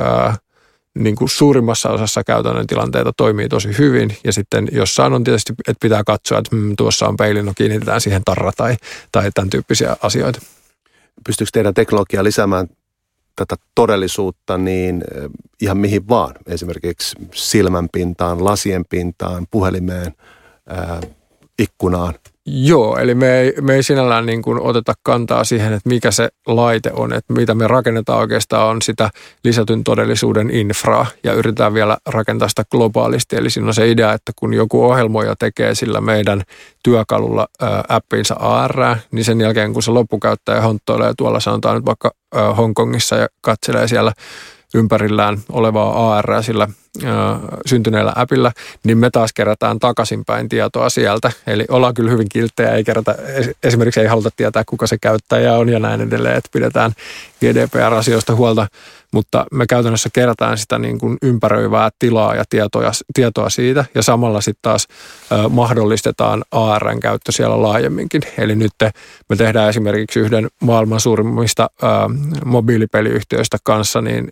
[0.99, 4.17] niin kuin suurimmassa osassa käytännön tilanteita toimii tosi hyvin.
[4.25, 8.01] Ja sitten jossain on tietysti, että pitää katsoa, että mm, tuossa on peili, no kiinnitetään
[8.01, 8.77] siihen tarra tai,
[9.13, 10.41] tai tämän tyyppisiä asioita.
[11.27, 12.67] Pystyykö teidän teknologia lisäämään
[13.47, 15.31] tätä todellisuutta niin eh,
[15.63, 16.35] ihan mihin vaan.
[16.47, 20.15] Esimerkiksi silmän pintaan, lasien pintaan, puhelimeen,
[21.61, 22.15] ikkunaan.
[22.47, 26.29] Joo, eli me ei, me ei sinällään niin kuin oteta kantaa siihen, että mikä se
[26.47, 29.11] laite on, että mitä me rakennetaan oikeastaan on sitä
[29.45, 33.37] lisätyn todellisuuden infraa ja yritetään vielä rakentaa sitä globaalisti.
[33.37, 36.43] Eli siinä on se idea, että kun joku ohjelmoija tekee sillä meidän
[36.85, 42.11] työkalulla ää, appinsa AR, niin sen jälkeen kun se loppukäyttäjä honttoilee tuolla sanotaan nyt vaikka
[42.35, 44.13] ää, Hongkongissa ja katselee siellä
[44.75, 46.69] ympärillään olevaa AR sillä
[47.67, 48.53] syntyneellä appilla,
[48.85, 51.33] niin me taas kerätään takaisinpäin tietoa sieltä.
[51.47, 53.15] Eli ollaan kyllä hyvin kilttejä, ei kerätä,
[53.63, 56.93] esimerkiksi ei haluta tietää, kuka se käyttäjä on ja näin edelleen, että pidetään
[57.41, 58.67] GDPR-asioista huolta
[59.13, 64.41] mutta me käytännössä kerätään sitä niin kuin ympäröivää tilaa ja tietoa, tietoa siitä ja samalla
[64.41, 64.87] sitten taas
[65.49, 68.23] mahdollistetaan ARn käyttö siellä laajemminkin.
[68.39, 68.73] Eli nyt
[69.29, 71.71] me tehdään esimerkiksi yhden maailman suurimmista
[72.45, 74.29] mobiilipeliyhtiöistä kanssa niin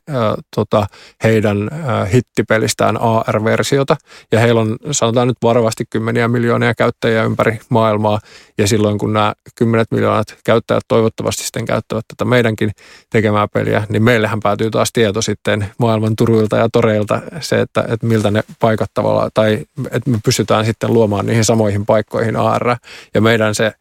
[0.57, 0.87] tota,
[1.25, 2.07] heidän ö,
[2.49, 3.97] hittipelistään AR-versiota
[4.33, 8.21] ja heillä on sanotaan nyt varovasti kymmeniä miljoonia käyttäjiä ympäri maailmaa
[8.59, 12.71] ja silloin kun nämä kymmenet miljoonat käyttäjät toivottavasti sitten käyttävät tätä meidänkin
[13.11, 18.07] tekemää peliä, niin meillähän päätyy taas tieto sitten maailman turuilta ja toreilta se, että, että
[18.07, 19.59] miltä ne paikat tavallaan, tai
[19.91, 22.77] että me pystytään sitten luomaan niihin samoihin paikkoihin AR.
[23.15, 23.73] Ja meidän se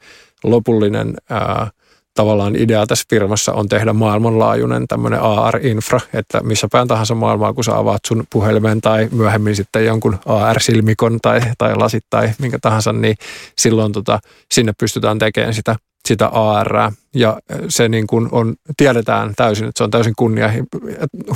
[0.44, 1.72] lopullinen ää,
[2.18, 7.64] tavallaan idea tässä firmassa on tehdä maailmanlaajuinen tämmöinen AR-infra, että missä päin tahansa maailmaa, kun
[7.64, 12.94] sä avaat sun puhelimen tai myöhemmin sitten jonkun AR-silmikon tai, tai lasit tai minkä tahansa,
[12.94, 13.16] niin
[13.58, 14.20] silloin tota,
[14.52, 15.76] sinne pystytään tekemään sitä,
[16.08, 16.92] sitä AR.
[17.16, 20.50] Ja se niin kuin on, tiedetään täysin, että se on täysin kunnia,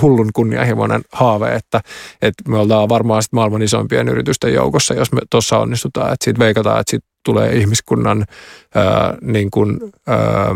[0.02, 1.82] hullun kunnianhimoinen haave, että,
[2.22, 6.80] että me ollaan varmaan maailman isompien yritysten joukossa, jos me tuossa onnistutaan, että siitä veikataan,
[6.80, 8.26] että siitä tulee ihmiskunnan
[8.76, 10.56] ää, niin kuin, ää,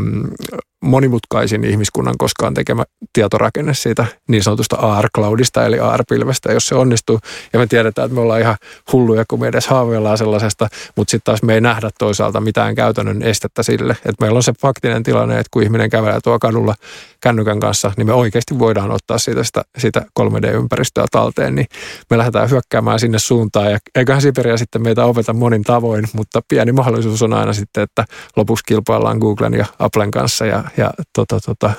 [0.86, 7.19] monimutkaisin ihmiskunnan koskaan tekemä tietorakenne siitä niin sanotusta AR-cloudista eli AR-pilvestä, jos se onnistuu.
[7.54, 8.56] Ja me tiedetään, että me ollaan ihan
[8.91, 13.24] hulluja, kun me edes haaveillaan sellaisesta, mutta sitten taas me ei nähdä toisaalta mitään käytännön
[13.24, 13.93] estettä sille.
[13.93, 16.76] Että meillä on se faktinen tilanne, että kun ihminen kävelee tuo kadulla
[17.21, 21.67] kännykän kanssa, niin me oikeasti voidaan ottaa siitä, sitä, sitä 3D-ympäristöä talteen, niin
[22.10, 23.71] me lähdetään hyökkäämään sinne suuntaan.
[23.71, 28.06] Ja eiköhän Siberia sitten meitä opeta monin tavoin, mutta pieni mahdollisuus on aina sitten, että
[28.36, 31.71] lopuksi kilpaillaan Googlen ja Applen kanssa ja, ja tota, tota,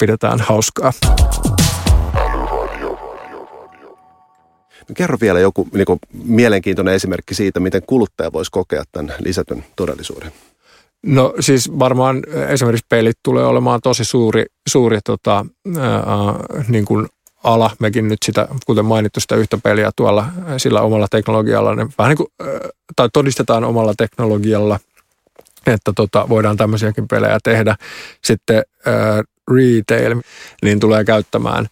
[0.00, 0.92] pidetään hauskaa.
[4.94, 10.32] Kerro vielä joku niin kuin, mielenkiintoinen esimerkki siitä, miten kuluttaja voisi kokea tämän lisätyn todellisuuden.
[11.06, 15.46] No siis varmaan esimerkiksi pelit tulee olemaan tosi suuri, suuri tota,
[15.78, 15.94] ää,
[16.68, 17.08] niin kuin
[17.44, 17.70] ala.
[17.78, 22.16] Mekin nyt sitä, kuten mainittu, sitä yhtä peliä tuolla sillä omalla teknologialla, niin vähän niin
[22.16, 22.28] kuin,
[22.96, 24.80] tai todistetaan omalla teknologialla,
[25.66, 27.76] että tota, voidaan tämmöisiäkin pelejä tehdä.
[28.24, 30.20] Sitten ää, retail,
[30.62, 31.66] niin tulee käyttämään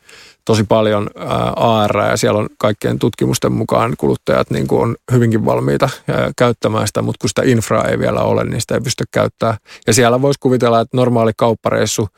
[0.45, 1.11] tosi paljon
[1.57, 5.89] AR ja siellä on kaikkien tutkimusten mukaan kuluttajat niin kuin on hyvinkin valmiita
[6.37, 9.57] käyttämään sitä, mutta kun sitä infraa ei vielä ole, niin sitä ei pysty käyttämään.
[9.87, 12.09] Ja siellä voisi kuvitella, että normaali kauppareissu–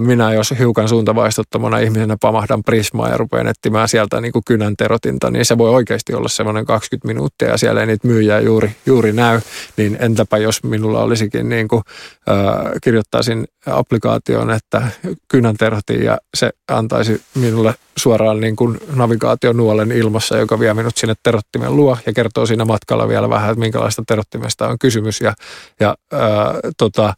[0.00, 5.30] minä jos hiukan suuntavaistottomana ihmisenä pamahdan Prismaa ja rupean etsimään sieltä niin kuin kynän terotinta,
[5.30, 9.12] niin se voi oikeasti olla semmoinen 20 minuuttia ja siellä ei niitä myyjää juuri, juuri
[9.12, 9.40] näy.
[9.76, 11.82] Niin entäpä jos minulla olisikin niin kuin,
[12.30, 14.82] äh, kirjoittaisin applikaation, että
[15.28, 21.14] kynän terotin ja se antaisi minulle suoraan niin kuin navigaation ilmassa, joka vie minut sinne
[21.22, 25.34] terottimen luo ja kertoo siinä matkalla vielä vähän, että minkälaista terottimesta on kysymys ja,
[25.80, 26.20] ja äh,
[26.78, 27.14] tota,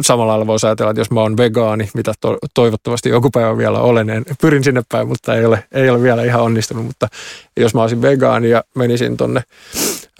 [0.00, 3.80] samalla lailla voisi ajatella, että jos mä oon vegaani, mitä to, toivottavasti joku päivä vielä
[3.80, 7.08] olen, en pyrin sinne päin, mutta ei ole, ei ole vielä ihan onnistunut, mutta
[7.56, 9.42] jos mä olisin vegaani ja menisin tonne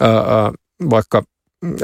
[0.01, 0.51] ää,
[0.89, 1.23] vaikka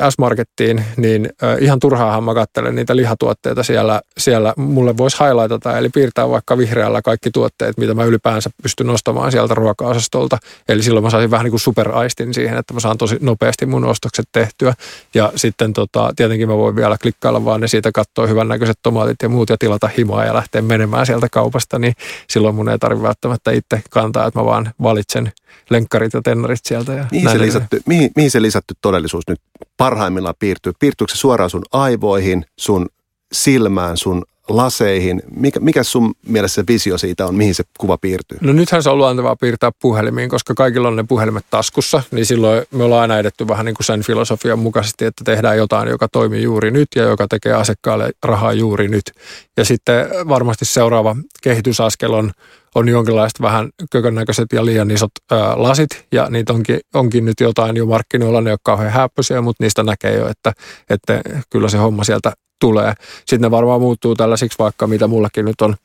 [0.10, 4.02] S-Markettiin, niin ihan turhaahan mä katselen niitä lihatuotteita siellä.
[4.18, 9.32] Siellä mulle voisi highlightata, eli piirtää vaikka vihreällä kaikki tuotteet, mitä mä ylipäänsä pystyn nostamaan
[9.32, 10.38] sieltä ruoka-osastolta.
[10.70, 13.86] Eli silloin mä saisin vähän niin kuin superaistin siihen, että mä saan tosi nopeasti mun
[13.86, 14.74] ostokset tehtyä.
[15.14, 19.30] Ja sitten tota, tietenkin mä voin vielä klikkailla vaan ne siitä katsoa hyvännäköiset tomaatit ja
[19.30, 21.94] muut ja tilata himaa ja lähteä menemään sieltä kaupasta, niin
[22.30, 25.32] silloin mun ei tarvitse välttämättä itse kantaa, että mä vaan valitsen
[25.70, 26.94] lenkkarit ja tennarit sieltä.
[26.94, 29.40] Ja mihin, se lisätty, mihin, mihin se lisätty todellisuus nyt
[29.78, 30.74] parhaimmillaan piirtyy?
[30.80, 32.90] Piirtyykö se suoraan sun aivoihin, sun
[33.32, 35.24] silmään, sun laseihin?
[35.36, 38.38] Mikä, mikä sun mielestä se visio siitä on, mihin se kuva piirtyy?
[38.42, 42.64] No nythän se on luontevaa piirtää puhelimiin, koska kaikilla on ne puhelimet taskussa, niin silloin
[42.72, 46.44] me ollaan aina edetty vähän niin kuin sen filosofian mukaisesti, että tehdään jotain, joka toimii
[46.44, 49.12] juuri nyt ja joka tekee asiakkaalle rahaa juuri nyt.
[49.58, 52.32] Ja sitten varmasti seuraava kehitysaskel on
[52.76, 57.76] on jonkinlaiset vähän kökönnäköiset ja liian isot ää, lasit, ja niitä onkin, onkin nyt jotain
[57.76, 60.54] jo markkinoilla, ne ole kauhean häppöisiä, mutta niistä näkee jo, että,
[60.90, 62.94] että kyllä se homma sieltä tulee.
[63.20, 65.76] Sitten ne varmaan muuttuu tällaisiksi vaikka, mitä mullakin nyt on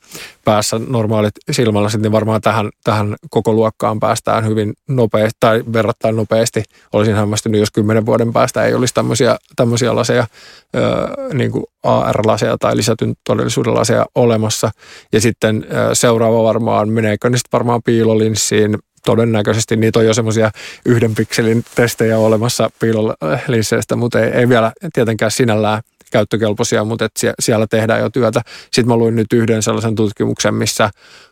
[0.45, 6.63] päässä normaalit silmällä, niin varmaan tähän, tähän koko luokkaan päästään hyvin nopeasti tai verrattain nopeasti.
[6.93, 10.27] Olisin hämmästynyt, jos kymmenen vuoden päästä ei olisi tämmöisiä, tämmöisiä laseja,
[10.75, 14.71] ö, niin kuin AR-laseja tai lisätyn todellisuuden laseja olemassa.
[15.13, 20.51] Ja sitten seuraava varmaan, meneekö ne sitten varmaan piilolinssiin, todennäköisesti niitä on jo semmoisia
[20.85, 27.67] yhden pikselin testejä olemassa piilolinsseistä, mutta ei, ei vielä tietenkään sinällään– käyttökelpoisia, mutta et siellä
[27.67, 28.41] tehdään jo työtä.
[28.63, 30.89] Sitten mä luin nyt yhden sellaisen tutkimuksen, missä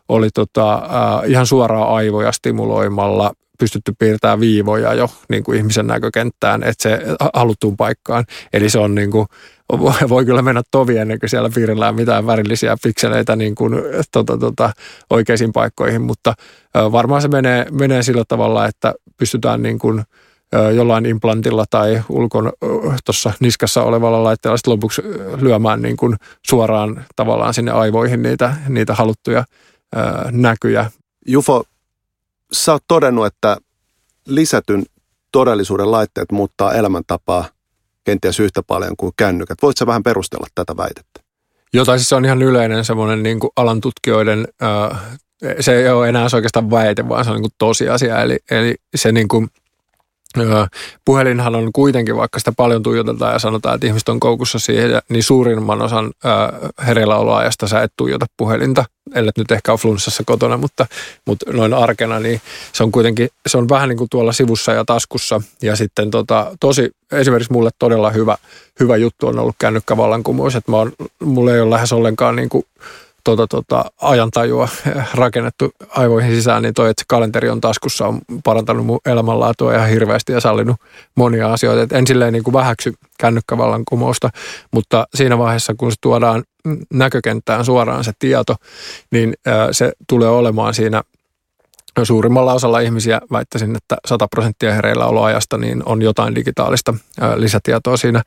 [0.10, 3.34] oli tota, äh, ihan suoraan aivoja stimuloimalla
[3.64, 7.02] pystytty piirtämään viivoja jo niin kuin ihmisen näkökenttään, että se
[7.34, 8.26] haluttuun paikkaan.
[8.54, 9.26] Eli se on niin kuin,
[10.10, 13.74] voi kyllä mennä tovi ennen kuin siellä piirillään mitään värillisiä pikseleitä niin kuin,
[14.12, 14.74] tota, tota,
[15.10, 16.34] oikeisiin paikkoihin, mutta
[16.76, 20.04] varmaan se menee, menee sillä tavalla, että pystytään niin kuin,
[20.76, 22.52] jollain implantilla tai ulkon
[23.06, 25.02] tuossa niskassa olevalla laitteella sitten lopuksi
[25.42, 26.16] lyömään niin kuin
[26.48, 29.44] suoraan tavallaan sinne aivoihin niitä, niitä haluttuja
[30.32, 30.92] näkyjä.
[31.28, 31.64] Jufo,
[32.54, 33.58] sä oot todennut, että
[34.28, 34.84] lisätyn
[35.32, 37.46] todellisuuden laitteet muuttaa elämäntapaa
[38.04, 39.58] kenties yhtä paljon kuin kännykät.
[39.62, 41.20] Voitko vähän perustella tätä väitettä?
[41.74, 45.00] Joo, tai siis se on ihan yleinen semmoinen niin kuin alan tutkijoiden, ää,
[45.60, 48.22] se ei ole enää oikeastaan väite, vaan se on niin kuin tosiasia.
[48.22, 49.48] Eli, eli se niin kuin–
[51.06, 55.24] Puhelinhan on kuitenkin, vaikka sitä paljon tuijotetaan ja sanotaan, että ihmiset on koukussa siihen, niin
[55.24, 56.12] suurimman osan
[56.88, 60.86] hereilläoloajasta sä et tuijota puhelinta, ellei nyt ehkä ole flunssassa kotona, mutta,
[61.26, 62.42] mutta noin arkena, niin
[62.74, 65.42] se on kuitenkin, se on vähän niin kuin tuolla sivussa ja taskussa.
[65.62, 68.38] Ja sitten tota, tosi, esimerkiksi mulle todella hyvä,
[68.80, 70.92] hyvä juttu on ollut kännykkävallankumous, että mä oon,
[71.24, 72.66] mulla ei ole lähes ollenkaan niin kuin
[73.24, 74.70] tota, tota, ajantajua
[75.14, 80.32] rakennettu aivoihin sisään, niin toi, että kalenteri on taskussa, on parantanut mun elämänlaatua ihan hirveästi
[80.32, 80.76] ja sallinut
[81.16, 81.82] monia asioita.
[81.82, 84.30] Et en silleen niin kuin vähäksy kännykkävallan kumousta,
[84.72, 86.44] mutta siinä vaiheessa, kun se tuodaan
[86.94, 88.56] näkökenttään suoraan se tieto,
[89.12, 89.34] niin
[89.72, 91.04] se tulee olemaan siinä
[92.04, 96.94] suurimmalla osalla ihmisiä väittäisin, että 100 prosenttia hereillä oloajasta niin on jotain digitaalista
[97.36, 98.24] lisätietoa siinä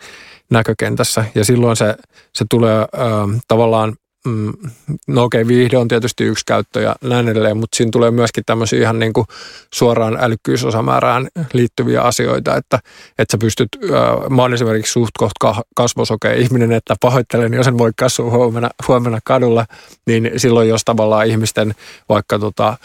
[0.51, 1.25] näkökentässä.
[1.35, 1.95] Ja silloin se,
[2.33, 2.87] se tulee
[3.49, 4.53] tavallaan mm,
[5.07, 8.45] no okei, okay, viihde on tietysti yksi käyttö ja näin edelleen, mutta siinä tulee myöskin
[8.47, 9.27] tämmöisiä ihan niin kuin
[9.75, 12.79] suoraan älykkyysosamäärään liittyviä asioita, että,
[13.19, 13.69] että sä pystyt,
[14.31, 19.19] mä oon esimerkiksi suht kohta kasvosokea ihminen, että pahoittelen, jos en voi kasvua huomenna, huomenna
[19.25, 19.67] kadulla,
[20.07, 21.75] niin silloin jos tavallaan ihmisten
[22.09, 22.77] vaikka tota,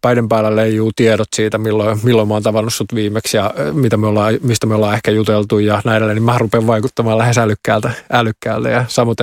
[0.00, 4.06] päiden päällä leijuu tiedot siitä, milloin, milloin mä oon tavannut sut viimeksi ja mitä me
[4.06, 7.90] ollaan, mistä me ollaan ehkä juteltu ja näin edelleen, niin mä rupean vaikuttamaan lähes älykkäältä,
[8.12, 9.16] älykkäältä ja samoin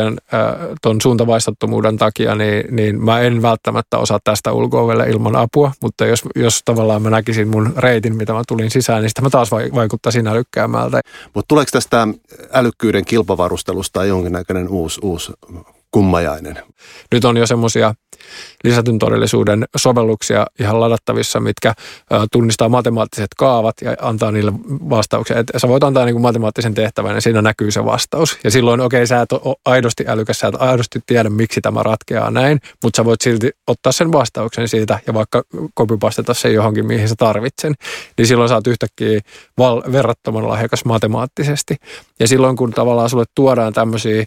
[0.82, 6.24] tuon suuntavaistattomuuden takia, niin, niin mä en välttämättä osaa tästä ulkoa ilman apua, mutta jos,
[6.36, 10.28] jos tavallaan mä näkisin mun reitin, mitä mä tulin sisään, niin sitä mä taas vaikuttaisin
[10.28, 11.02] älykkäämältä.
[11.34, 12.08] Mutta tuleeko tästä
[12.54, 15.32] älykkyyden kilpavarustelusta jonkinnäköinen uusi, uusi
[15.94, 16.60] kummajainen?
[17.12, 17.94] Nyt on jo semmoisia
[18.64, 21.74] lisätyn todellisuuden sovelluksia ihan ladattavissa, mitkä
[22.32, 24.54] tunnistaa matemaattiset kaavat ja antaa niille
[24.90, 25.40] vastauksia.
[25.40, 28.38] Et sä voit antaa niin kuin matemaattisen tehtävän ja siinä näkyy se vastaus.
[28.44, 31.84] Ja silloin, okei, okay, sä et ole aidosti älykäs, sä et aidosti tiedä, miksi tämä
[31.84, 36.86] ratkeaa näin, mutta sä voit silti ottaa sen vastauksen siitä ja vaikka kopipasteta sen johonkin,
[36.86, 37.74] mihin sä tarvitsen.
[38.18, 39.20] Niin silloin sä oot yhtäkkiä
[39.58, 41.76] val- verrattoman lahjakas matemaattisesti.
[42.20, 44.26] Ja silloin, kun tavallaan sulle tuodaan tämmöisiä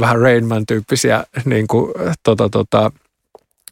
[0.00, 2.92] vähän Rainman-tyyppisiä niin kuin, tota, tota,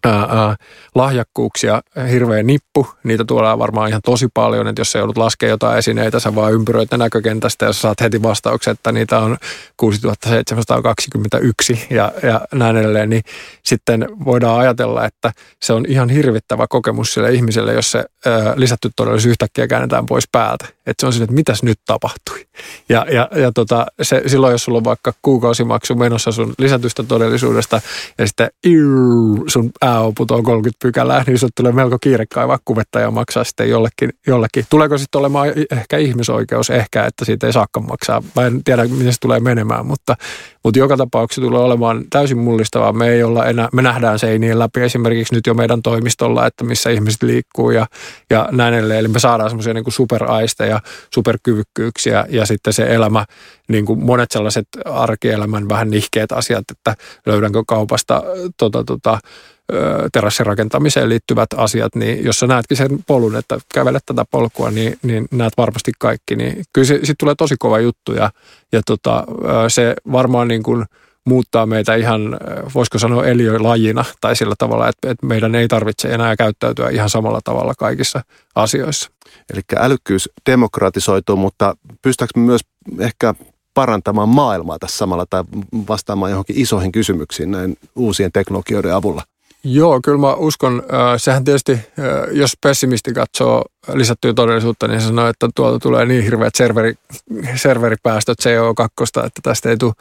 [0.04, 0.56] ää,
[0.94, 2.86] lahjakkuuksia hirveä nippu.
[3.04, 6.52] Niitä tuodaan varmaan ihan tosi paljon, että jos sä joudut laskemaan jotain esineitä, sä vaan
[6.52, 9.36] ympyröit ne näkökentästä ja sä saat heti vastauksen, että niitä on
[9.76, 13.22] 6721 ja, ja näin edelleen, niin
[13.64, 15.32] sitten voidaan ajatella, että
[15.62, 20.28] se on ihan hirvittävä kokemus sille ihmiselle, jos se ää, lisätty todellisuus yhtäkkiä käännetään pois
[20.32, 20.66] päältä.
[20.86, 22.46] Että se on sille, että mitäs nyt tapahtui.
[22.88, 27.80] Ja, ja, ja tota, se, silloin, jos sulla on vaikka kuukausimaksu menossa sun lisätystä todellisuudesta
[28.18, 28.50] ja sitten
[29.46, 33.70] sun AO putoaa 30 pykälää, niin sinulle tulee melko kiire kaivaa kuvetta ja maksaa sitten
[33.70, 34.10] jollekin.
[34.26, 34.64] jollekin.
[34.70, 38.22] Tuleeko sitten olemaan ehkä ihmisoikeus ehkä, että siitä ei saakka maksaa?
[38.36, 40.16] Mä en tiedä, miten se tulee menemään, mutta,
[40.64, 42.92] mutta joka tapauksessa tulee olemaan täysin mullistavaa.
[42.92, 46.90] Me ei olla enää, me nähdään seinien läpi esimerkiksi nyt jo meidän toimistolla, että missä
[46.90, 47.86] ihmiset liikkuu ja,
[48.30, 49.00] ja näin edelleen.
[49.00, 50.80] Eli me saadaan semmoisia niin superaisteja,
[51.14, 53.24] superkyvykkyyksiä ja sitten se elämä,
[53.68, 56.94] niin kuin monet sellaiset arkielämän vähän nihkeät asiat, että
[57.26, 58.22] löydänkö kaupasta
[58.56, 59.18] tota, tota,
[60.12, 65.28] terassirakentamiseen liittyvät asiat, niin jos sä näetkin sen polun, että kävelet tätä polkua, niin, niin
[65.30, 66.36] näet varmasti kaikki.
[66.36, 68.30] Niin kyllä sitten tulee tosi kova juttu ja,
[68.72, 69.24] ja tota,
[69.68, 70.84] se varmaan niin kuin
[71.24, 72.38] muuttaa meitä ihan,
[72.74, 77.40] voisiko sanoa eliölajina tai sillä tavalla, että, että meidän ei tarvitse enää käyttäytyä ihan samalla
[77.44, 78.20] tavalla kaikissa
[78.54, 79.10] asioissa.
[79.52, 82.60] Eli älykkyys demokratisoituu, mutta pystytäänkö myös
[82.98, 83.34] ehkä
[83.74, 85.44] parantamaan maailmaa tässä samalla tai
[85.88, 89.22] vastaamaan johonkin isoihin kysymyksiin näin uusien teknologioiden avulla?
[89.64, 90.82] Joo, kyllä mä uskon.
[91.16, 91.78] Sehän tietysti,
[92.32, 96.94] jos pessimisti katsoo lisättyä todellisuutta, niin se sanoo, että tuolta tulee niin hirveät serveri,
[97.56, 99.92] serveripäästöt CO2, että tästä ei tule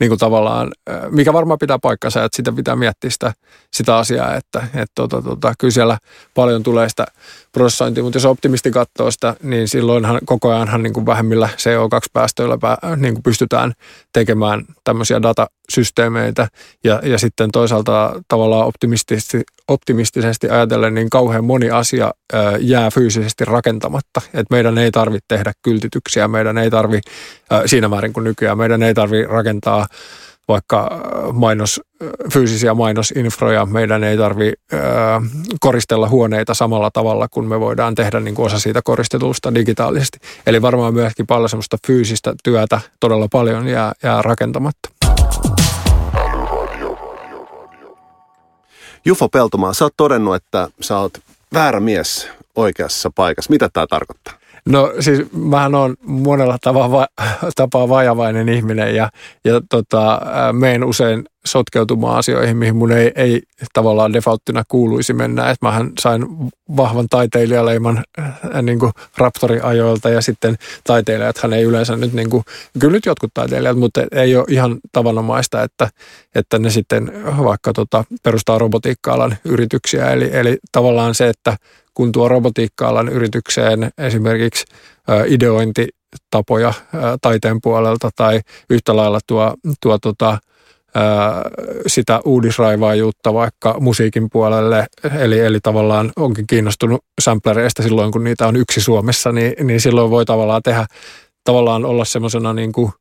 [0.00, 0.72] niin kuin tavallaan,
[1.10, 3.32] mikä varmaan pitää paikkansa, että sitä pitää miettiä sitä,
[3.72, 5.98] sitä asiaa, että, että tota, tota, kyllä siellä
[6.34, 7.06] paljon tulee sitä
[7.52, 12.58] prosessointia, mutta jos optimisti katsoo sitä, niin silloinhan koko ajanhan niin kuin vähemmillä CO2-päästöillä
[12.96, 13.72] niin kuin pystytään
[14.12, 16.48] tekemään tämmöisiä datasysteemeitä.
[16.84, 22.10] Ja, ja sitten toisaalta tavallaan optimistisesti, optimistisesti ajatellen, niin kauhean moni asia
[22.60, 24.20] jää fyysisesti rakentamatta.
[24.34, 27.10] Et meidän ei tarvitse tehdä kyltityksiä, meidän ei tarvitse
[27.66, 29.86] siinä määrin kuin nykyään, meidän ei tarvitse rakentaa
[30.48, 31.00] vaikka
[31.32, 31.80] mainos,
[32.32, 34.52] fyysisiä mainosinfroja, meidän ei tarvi
[35.60, 40.18] koristella huoneita samalla tavalla, kun me voidaan tehdä niin kuin osa siitä koristetusta digitaalisesti.
[40.46, 44.88] Eli varmaan myöskin paljon semmoista fyysistä työtä todella paljon jää, jää rakentamatta.
[49.04, 51.12] Jufo Peltomaa, sä oot todennut, että sä oot
[51.54, 53.50] väärä mies oikeassa paikassa.
[53.50, 54.34] Mitä tämä tarkoittaa?
[54.68, 57.08] No siis mähän on monella tapaa, va-
[57.56, 59.10] tapaa vajavainen ihminen ja,
[59.44, 60.20] ja tota,
[60.52, 65.50] meen usein sotkeutumaan asioihin, mihin mun ei, ei tavallaan defaulttina kuuluisi mennä.
[65.50, 66.26] Et mähän sain
[66.76, 68.78] vahvan taiteilijaleiman äh, niin
[69.18, 72.44] raptoriajoilta ja sitten taiteilijathan ei yleensä nyt, niin kuin,
[72.78, 75.88] kyllä nyt jotkut taiteilijat, mutta ei ole ihan tavanomaista, että,
[76.34, 77.12] että ne sitten
[77.44, 80.10] vaikka tota, perustaa robotiikka-alan yrityksiä.
[80.10, 81.56] Eli, eli tavallaan se, että
[81.94, 84.64] kun tuo robotiikka-alan yritykseen esimerkiksi
[85.26, 86.72] ideointitapoja
[87.22, 88.40] taiteen puolelta tai
[88.70, 90.38] yhtä lailla tuo, tuo tota,
[91.86, 94.86] sitä uudisraivaajuutta vaikka musiikin puolelle,
[95.18, 100.10] eli, eli tavallaan onkin kiinnostunut samplereista silloin, kun niitä on yksi Suomessa, niin, niin silloin
[100.10, 100.86] voi tavallaan tehdä,
[101.44, 102.92] tavallaan olla semmoisena niin kuin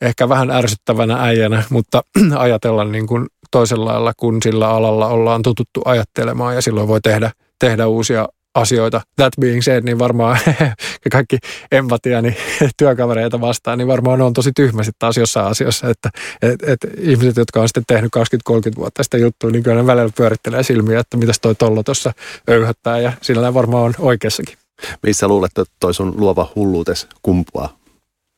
[0.00, 2.02] ehkä vähän ärsyttävänä äijänä, mutta
[2.36, 7.30] ajatella niin kuin toisella lailla, kun sillä alalla ollaan tututtu ajattelemaan ja silloin voi tehdä,
[7.58, 9.00] tehdä uusia asioita.
[9.16, 10.38] That being said, niin varmaan
[11.12, 11.38] kaikki
[11.72, 12.36] empatiani
[12.78, 16.10] työkavereita vastaan, niin varmaan on tosi tyhmä sitten taas jossain asiassa, että
[16.42, 18.12] et, et ihmiset, jotka on sitten tehnyt
[18.50, 22.12] 20-30 vuotta sitä juttua, niin kyllä ne välillä pyörittelee silmiä, että mitäs toi tollo tuossa
[22.50, 24.58] öyhöttää ja sillä varmaan on oikeassakin.
[25.02, 27.76] Missä luulet, että toi sun luova hulluutes kumpuaa?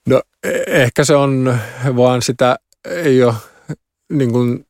[0.09, 1.59] No e-, ehkä se on
[1.97, 2.59] vaan sitä,
[2.89, 3.35] ei ole
[4.13, 4.67] niin kuin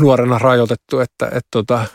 [0.00, 1.86] nuorena rajoitettu, että, että tota,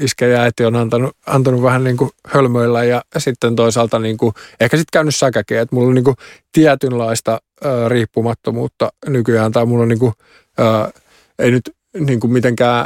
[0.00, 4.34] iskä ja äiti on antanut, antanut vähän niin kuin hölmöillä ja sitten toisaalta niin kuin,
[4.60, 6.16] ehkä sitten käynyt säkäkin, että mulla on niin kuin
[6.52, 7.30] tietynlaista
[7.64, 10.12] ää, riippumattomuutta nykyään tai mulla on niin kuin,
[10.58, 10.90] ää,
[11.38, 12.84] ei nyt niin kuin mitenkään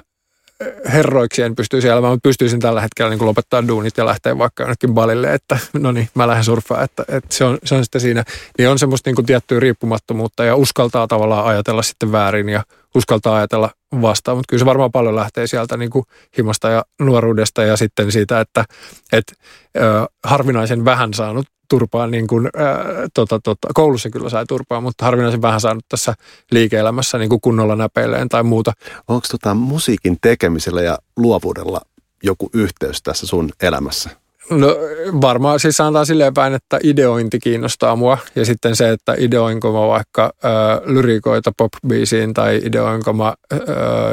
[0.92, 4.94] herroiksi en pystyisi elämään, mutta pystyisin tällä hetkellä niin lopettaa duunit ja lähteä vaikka jonnekin
[4.94, 8.24] balille, että no niin, mä lähden surffaan, että, että se, on, se on sitten siinä.
[8.58, 12.62] Niin on semmoista niin kuin tiettyä riippumattomuutta ja uskaltaa tavallaan ajatella sitten väärin ja
[12.94, 13.70] uskaltaa ajatella
[14.00, 16.04] vastaan, mutta kyllä se varmaan paljon lähtee sieltä niin kuin
[16.38, 18.64] himasta ja nuoruudesta ja sitten siitä, että
[19.12, 19.32] et,
[19.76, 22.84] ö, harvinaisen vähän saanut turpaa, niin kuin, ää,
[23.14, 26.14] tota, tota, koulussa kyllä sai turpaa, mutta harvinaisen vähän saanut tässä
[26.50, 28.72] liike-elämässä niin kuin kunnolla näpeilleen tai muuta.
[29.08, 31.80] Onko tota musiikin tekemisellä ja luovuudella
[32.22, 34.21] joku yhteys tässä sun elämässä?
[34.56, 34.76] No
[35.20, 38.18] varmaan siis sanotaan silleen päin, että ideointi kiinnostaa mua.
[38.34, 40.48] Ja sitten se, että ideoinko mä vaikka ö,
[40.84, 43.56] lyrikoita pop-biisiin tai ideoinko mä ö,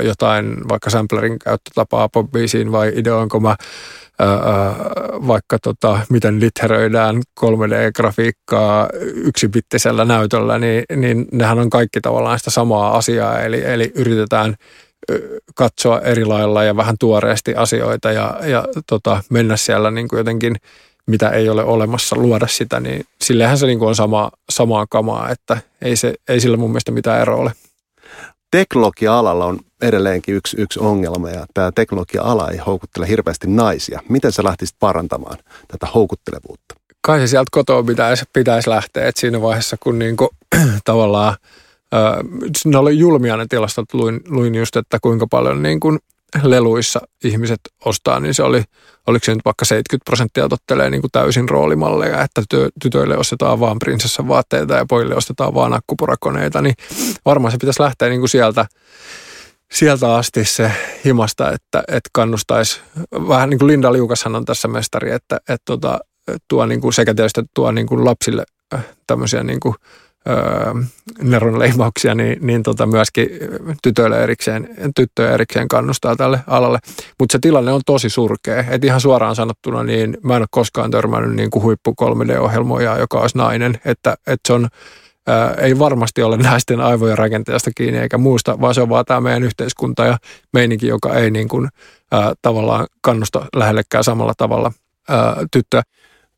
[0.03, 3.55] jotain vaikka samplerin käyttötapaa pop-biisiin vai ideoinko mä
[4.21, 4.25] ö,
[5.27, 12.97] vaikka tota, miten litheröidään 3D-grafiikkaa yksibittisellä näytöllä, niin, niin nehän on kaikki tavallaan sitä samaa
[12.97, 14.55] asiaa, eli, eli yritetään–
[15.55, 20.55] katsoa eri lailla ja vähän tuoreesti asioita ja, ja tota, mennä siellä niin kuin jotenkin,
[21.05, 25.29] mitä ei ole olemassa, luoda sitä, niin sillehän se niin kuin on sama, samaa kamaa,
[25.29, 27.51] että ei, se, ei sillä mun mielestä mitään eroa ole.
[28.51, 34.01] Teknologia-alalla on edelleenkin yksi, yksi ongelma ja tämä teknologia-ala ei houkuttele hirveästi naisia.
[34.09, 35.37] Miten sä lähtisit parantamaan
[35.67, 36.75] tätä houkuttelevuutta?
[37.01, 40.29] Kai se sieltä kotoa pitäisi, pitäisi lähteä, että siinä vaiheessa kun niin kuin,
[40.85, 41.35] tavallaan–
[42.65, 45.99] ne oli julmia ne tilastot, luin, luin just, että kuinka paljon niin kuin
[46.43, 48.63] leluissa ihmiset ostaa, niin se oli,
[49.07, 53.59] oliko se nyt vaikka 70 prosenttia tottelee niin kuin täysin roolimalleja, että työ, tytöille ostetaan
[53.59, 56.75] vaan prinsessan vaatteita ja pojille ostetaan vaan akkupurakoneita, niin
[57.25, 58.65] varmaan se pitäisi lähteä niin kuin sieltä,
[59.71, 60.71] sieltä asti se
[61.05, 62.81] himasta, että, että kannustaisi,
[63.27, 65.99] vähän niin kuin Linda Liukashan on tässä mestari, että, että tuota,
[66.47, 68.43] tuo niin kuin sekä tietysti tuo niin kuin lapsille
[69.07, 69.75] tämmöisiä niin kuin
[71.21, 73.29] neronleimauksia, niin, niin tota myöskin
[73.83, 76.79] tytöille erikseen, tyttöjä erikseen kannustaa tälle alalle.
[77.19, 78.63] Mutta se tilanne on tosi surkea.
[78.69, 83.19] Et ihan suoraan sanottuna, niin mä en ole koskaan törmännyt niin kuin huippu 3D-ohjelmoja, joka
[83.19, 83.79] olisi nainen.
[83.85, 84.67] Että, että se on,
[85.27, 89.21] ää, ei varmasti ole naisten aivojen rakenteesta kiinni eikä muusta, vaan se on vaan tämä
[89.21, 90.17] meidän yhteiskunta ja
[90.53, 91.69] meininki, joka ei niin kuin,
[92.11, 94.71] ää, tavallaan kannusta lähellekään samalla tavalla
[95.09, 95.81] ää, tyttöä.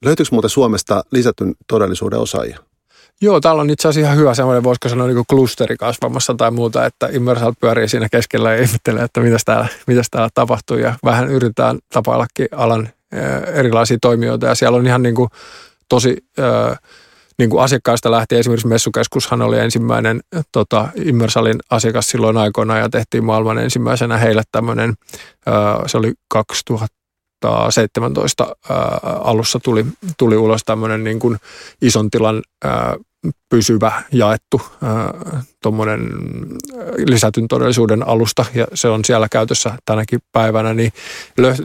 [0.05, 2.70] Löytyykö muuten Suomesta lisätyn todellisuuden osaajia?
[3.21, 6.85] Joo, täällä on itse asiassa ihan hyvä semmoinen, voisiko sanoa niin klusteri kasvamassa tai muuta,
[6.85, 10.77] että Immersal pyörii siinä keskellä ja ihmettelee, että mitä täällä, mitäs täällä tapahtuu.
[10.77, 12.89] Ja vähän yritetään tapaillakin alan
[13.53, 15.29] erilaisia toimijoita ja siellä on ihan niin kuin
[15.89, 16.17] tosi
[17.37, 18.39] niin kuin asiakkaista lähtien.
[18.39, 24.93] Esimerkiksi Messukeskushan oli ensimmäinen tota, Immersalin asiakas silloin aikoina ja tehtiin maailman ensimmäisenä heille tämmöinen,
[25.85, 28.55] se oli 2017
[29.03, 29.85] alussa tuli,
[30.17, 31.37] tuli ulos tämmöinen niin kuin
[31.81, 32.41] ison tilan
[33.49, 34.61] pysyvä jaettu
[35.63, 36.09] tuommoinen
[37.07, 40.91] lisätyn todellisuuden alusta ja se on siellä käytössä tänäkin päivänä, niin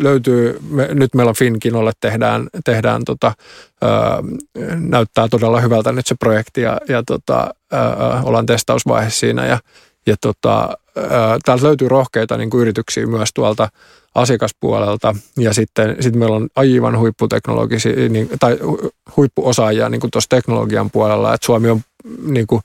[0.00, 3.32] löytyy, me, nyt meillä Finkinolle tehdään, tehdään tota,
[3.82, 4.22] ää,
[4.74, 9.58] näyttää todella hyvältä nyt se projekti ja, ja tota, ää, ollaan testausvaiheessa siinä ja,
[10.06, 13.68] ja tota, ää, täältä löytyy rohkeita niin kuin yrityksiä myös tuolta
[14.16, 15.16] asiakaspuolelta.
[15.38, 18.58] Ja sitten, sitten meillä on aivan huipputeknologisia niin, tai
[19.16, 21.80] huippuosaajia niin tuossa teknologian puolella, että Suomi on
[22.22, 22.62] niin, kuin,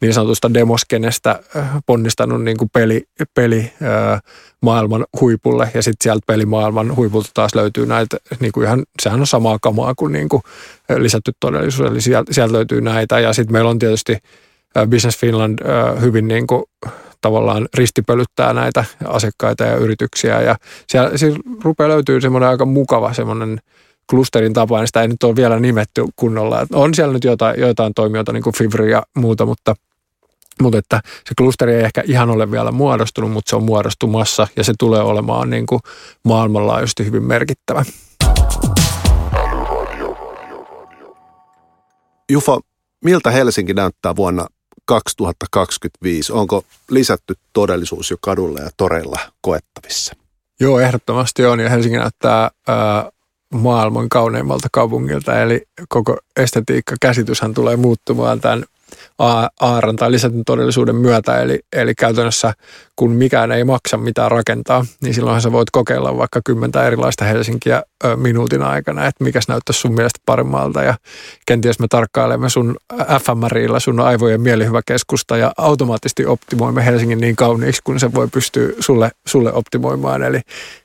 [0.00, 4.20] niin sanotusta demoskenestä äh, ponnistanut niin kuin peli, peli ää,
[4.62, 5.70] maailman huipulle.
[5.74, 9.94] Ja sitten sieltä pelimaailman huipulta taas löytyy näitä, niin kuin ihan, sehän on samaa kamaa
[9.94, 10.42] kuin, niin kuin
[10.96, 13.20] lisätty todellisuus, eli sieltä, sieltä löytyy näitä.
[13.20, 14.18] Ja sitten meillä on tietysti
[14.90, 15.58] Business Finland
[16.00, 16.64] hyvin niin kuin
[17.20, 20.40] tavallaan ristipölyttää näitä asiakkaita ja yrityksiä.
[20.40, 20.56] Ja
[20.88, 23.60] siellä, siellä rupeaa löytyy semmoinen aika mukava semmoinen
[24.10, 26.66] klusterin tapa, niin sitä ei nyt ole vielä nimetty kunnolla.
[26.72, 29.74] On siellä nyt jotain, joitain toimijoita, niin kuin Fivri ja muuta, mutta
[30.62, 34.64] Mutta että se klusteri ei ehkä ihan ole vielä muodostunut, mutta se on muodostumassa ja
[34.64, 35.80] se tulee olemaan niin kuin
[36.24, 37.84] maailmanlaajuisesti hyvin merkittävä.
[42.30, 42.60] Jufa,
[43.04, 44.46] miltä Helsinki näyttää vuonna
[44.86, 46.32] 2025?
[46.32, 50.14] Onko lisätty todellisuus jo kadulla ja toreilla koettavissa?
[50.60, 53.10] Joo, ehdottomasti on ja Helsinki näyttää ää,
[53.54, 58.64] maailman kauneimmalta kaupungilta, eli koko estetiikka käsityshän tulee muuttumaan tämän
[59.18, 61.40] aaran tai lisätyn todellisuuden myötä.
[61.40, 62.52] Eli, eli käytännössä
[62.96, 67.82] kun mikään ei maksa mitään rakentaa, niin silloinhan sä voit kokeilla vaikka kymmentä erilaista Helsinkiä
[68.04, 70.82] ö, minuutin aikana, että mikä näyttäisi sun mielestä paremmalta.
[70.82, 70.94] Ja
[71.46, 72.76] kenties me tarkkailemme sun
[73.22, 79.10] FMRillä sun aivojen mielihyväkeskusta ja automaattisesti optimoimme Helsingin niin kauniiksi, kun se voi pystyä sulle,
[79.26, 80.22] sulle optimoimaan.
[80.22, 80.40] Eli,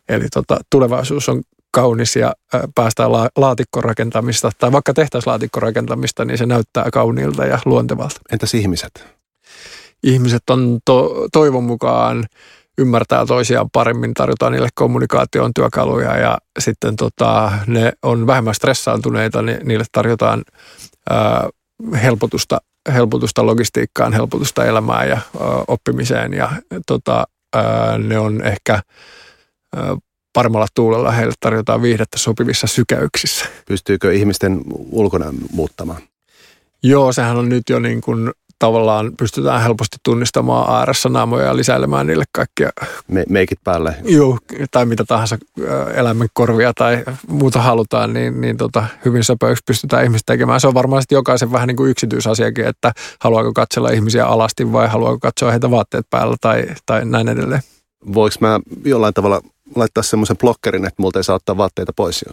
[0.09, 1.41] eli tota, tulevaisuus on
[1.71, 2.33] kaunis ja
[2.75, 8.21] päästään la- laatikkorakentamista tai vaikka tehtaislaatikkorakentamista, niin se näyttää kauniilta ja luontevalta.
[8.31, 9.05] Entäs ihmiset?
[10.03, 12.25] Ihmiset on to- toivon mukaan
[12.77, 19.59] ymmärtää toisiaan paremmin, tarjotaan niille kommunikaation työkaluja ja sitten tota, ne on vähemmän stressaantuneita, niin
[19.63, 20.43] niille tarjotaan
[21.09, 21.49] ää,
[22.03, 22.57] helpotusta,
[22.93, 25.23] helpotusta logistiikkaan, helpotusta elämään ja ää,
[25.67, 26.51] oppimiseen ja
[26.87, 27.23] tota,
[27.55, 28.81] ää, ne on ehkä
[29.75, 29.95] ää,
[30.33, 33.45] paremmalla tuulella heille tarjotaan viihdettä sopivissa sykäyksissä.
[33.67, 34.61] Pystyykö ihmisten
[34.91, 36.01] ulkona muuttamaan?
[36.83, 42.07] Joo, sehän on nyt jo niin kuin tavallaan pystytään helposti tunnistamaan ääressä naamoja ja lisäilemään
[42.07, 42.69] niille kaikkia.
[43.07, 43.95] Me, meikit päälle.
[44.03, 44.37] Joo,
[44.71, 45.37] tai mitä tahansa
[45.93, 50.59] eläimen korvia tai muuta halutaan, niin, niin tota, hyvin söpöiksi pystytään ihmiset tekemään.
[50.59, 55.19] Se on varmaan jokaisen vähän niin kuin yksityisasiakin, että haluaako katsella ihmisiä alasti vai haluaako
[55.19, 57.61] katsoa heitä vaatteet päällä tai, tai näin edelleen.
[58.13, 59.41] Voinko mä jollain tavalla
[59.75, 62.25] laittaa semmoisen blokkerin, että multa ei saa ottaa vaatteita pois.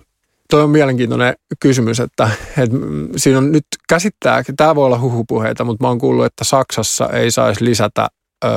[0.50, 2.76] Tuo on mielenkiintoinen kysymys, että, että
[3.16, 7.30] siinä on nyt käsittää, tämä voi olla huhupuheita, mutta mä oon kuullut, että Saksassa ei
[7.30, 8.08] saisi lisätä
[8.44, 8.48] ö,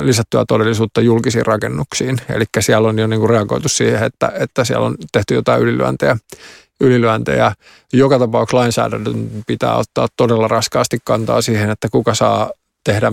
[0.00, 2.16] lisättyä todellisuutta julkisiin rakennuksiin.
[2.28, 6.16] Eli siellä on jo niin kuin reagoitu siihen, että, että siellä on tehty jotain ylilyöntejä.
[6.80, 7.52] ylilyöntejä.
[7.92, 12.50] Joka tapauksessa lainsäädännön pitää ottaa todella raskaasti kantaa siihen, että kuka saa
[12.84, 13.12] tehdä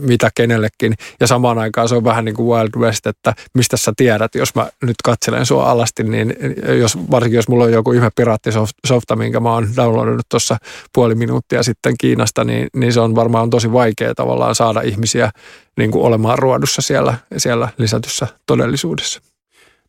[0.00, 0.94] mitä kenellekin.
[1.20, 4.54] Ja samaan aikaan se on vähän niin kuin Wild West, että mistä sä tiedät, jos
[4.54, 6.36] mä nyt katselen sua alasti, niin
[6.80, 10.56] jos, varsinkin jos mulla on joku ihme piraattisofta, minkä mä oon downloadannut tuossa
[10.92, 15.30] puoli minuuttia sitten Kiinasta, niin, niin se on varmaan tosi vaikea tavallaan saada ihmisiä
[15.76, 19.20] niin kuin olemaan ruodussa siellä, siellä lisätyssä todellisuudessa.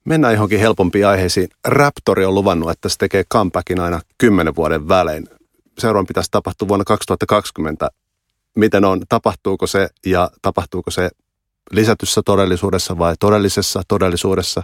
[0.06, 1.48] Mennään johonkin helpompiin aiheisiin.
[1.68, 5.28] Raptori on luvannut, että se tekee comebackin aina kymmenen vuoden välein.
[5.80, 7.90] Seuraavan pitäisi tapahtua vuonna 2020
[8.56, 11.10] miten on, tapahtuuko se ja tapahtuuko se
[11.72, 14.64] lisätyssä todellisuudessa vai todellisessa todellisuudessa?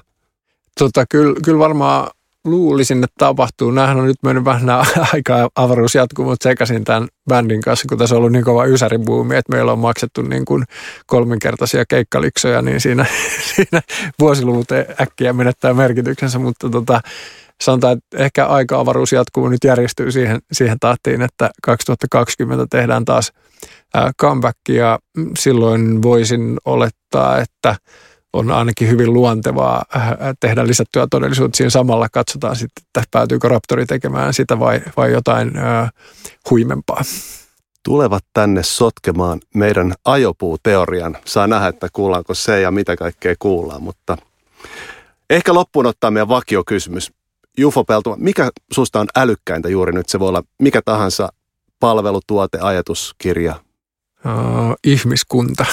[0.79, 2.09] Tota, kyllä, kyllä varmaan
[2.45, 3.71] luulisin, että tapahtuu.
[3.71, 4.69] Nämähän on nyt mennyt vähän
[5.13, 9.35] aikaa avaruus jatkuu, mutta sekaisin tämän bändin kanssa, kun tässä on ollut niin kova ysäribuumi,
[9.35, 10.63] että meillä on maksettu niin kuin
[11.05, 13.05] kolminkertaisia keikkaliksoja, niin siinä,
[13.55, 13.81] siinä
[14.19, 14.67] vuosiluvut
[15.01, 17.01] äkkiä menettää merkityksensä, mutta tota,
[17.61, 23.31] sanotaan, että ehkä aika-avaruus jatkuu nyt järjestyy siihen, siihen tahtiin, että 2020 tehdään taas
[24.21, 24.99] comebackia.
[25.39, 27.75] Silloin voisin olettaa, että
[28.33, 29.83] on ainakin hyvin luontevaa
[30.39, 31.57] tehdä lisättyä todellisuutta.
[31.57, 35.91] Siinä samalla katsotaan sitten, että päätyykö Raptori tekemään sitä vai, vai jotain äh,
[36.49, 37.01] huimempaa.
[37.83, 41.17] Tulevat tänne sotkemaan meidän ajopuuteorian.
[41.25, 44.17] Saa nähdä, että kuullaanko se ja mitä kaikkea kuullaan, mutta
[45.29, 47.11] ehkä loppuun ottaa meidän vakiokysymys.
[47.57, 50.09] Jufo Peltuma, mikä susta on älykkäintä juuri nyt?
[50.09, 51.29] Se voi olla mikä tahansa
[51.79, 53.55] palvelu, tuote, ajatus, kirja,
[54.25, 55.65] uh, ihmiskunta.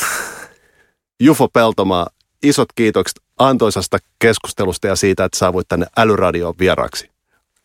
[1.24, 2.06] Jufo Peltomaa,
[2.42, 7.10] isot kiitokset antoisasta keskustelusta ja siitä, että saavuit tänne Älyradioon vieraksi.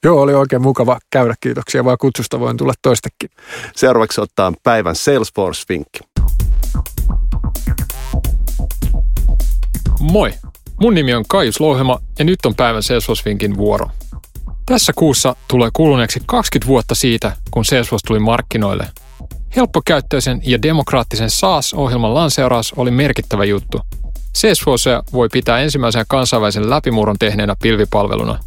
[0.03, 1.36] Joo, oli oikein mukava käydä.
[1.39, 3.30] Kiitoksia, vaan kutsusta voin tulla toistekin.
[3.76, 5.99] Seuraavaksi ottaa päivän Salesforce-vinkki.
[9.99, 10.34] Moi!
[10.82, 13.89] Mun nimi on Kaius Louhema ja nyt on päivän Salesforce-vinkin vuoro.
[14.74, 18.88] Tässä kuussa tulee kuluneeksi 20 vuotta siitä, kun Salesforce tuli markkinoille–
[19.55, 23.82] Helppokäyttöisen ja demokraattisen SaaS-ohjelman lanseeraus oli merkittävä juttu.
[24.36, 28.39] Salesforce voi pitää ensimmäisen kansainvälisen läpimurron tehneenä pilvipalveluna.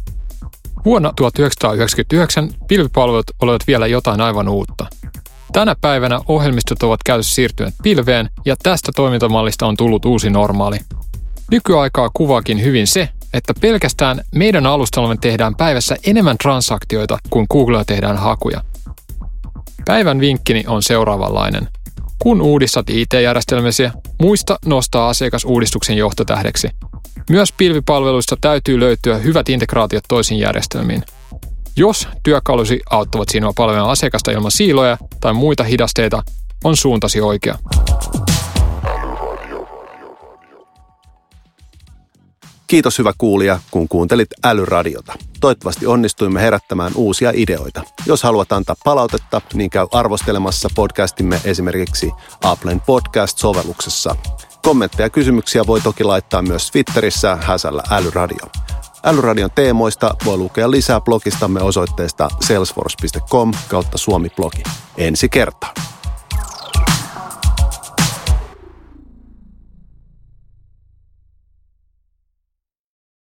[0.85, 4.85] Vuonna 1999 pilvipalvelut olivat vielä jotain aivan uutta.
[5.53, 10.77] Tänä päivänä ohjelmistot ovat käytössä siirtyneet pilveen ja tästä toimintamallista on tullut uusi normaali.
[11.51, 18.17] Nykyaikaa kuvaakin hyvin se, että pelkästään meidän alustallamme tehdään päivässä enemmän transaktioita kuin Googlella tehdään
[18.17, 18.61] hakuja–
[19.87, 21.67] Päivän vinkkini on seuraavanlainen.
[22.19, 23.89] Kun uudistat IT-järjestelmäsi,
[24.21, 26.69] muista nostaa asiakas uudistuksen johtotähdeksi.
[27.29, 31.03] Myös pilvipalveluista täytyy löytyä hyvät integraatiot toisiin järjestelmiin.
[31.75, 36.23] Jos työkalusi auttavat sinua palvelemaan asiakasta ilman siiloja tai muita hidasteita,
[36.63, 37.57] on suuntasi oikea.
[42.67, 45.13] Kiitos hyvä kuulija, kun kuuntelit Älyradiota.
[45.39, 47.83] Toivottavasti onnistuimme herättämään uusia ideoita.
[48.05, 52.11] Jos haluat antaa palautetta, niin käy arvostelemassa podcastimme esimerkiksi
[52.43, 54.15] Applen podcast-sovelluksessa.
[54.61, 58.45] Kommentteja ja kysymyksiä voi toki laittaa myös Twitterissä häsällä Älyradio.
[59.03, 64.63] Älyradion teemoista voi lukea lisää blogistamme osoitteesta salesforce.com kautta suomi-blogi.
[64.97, 65.73] Ensi kertaan.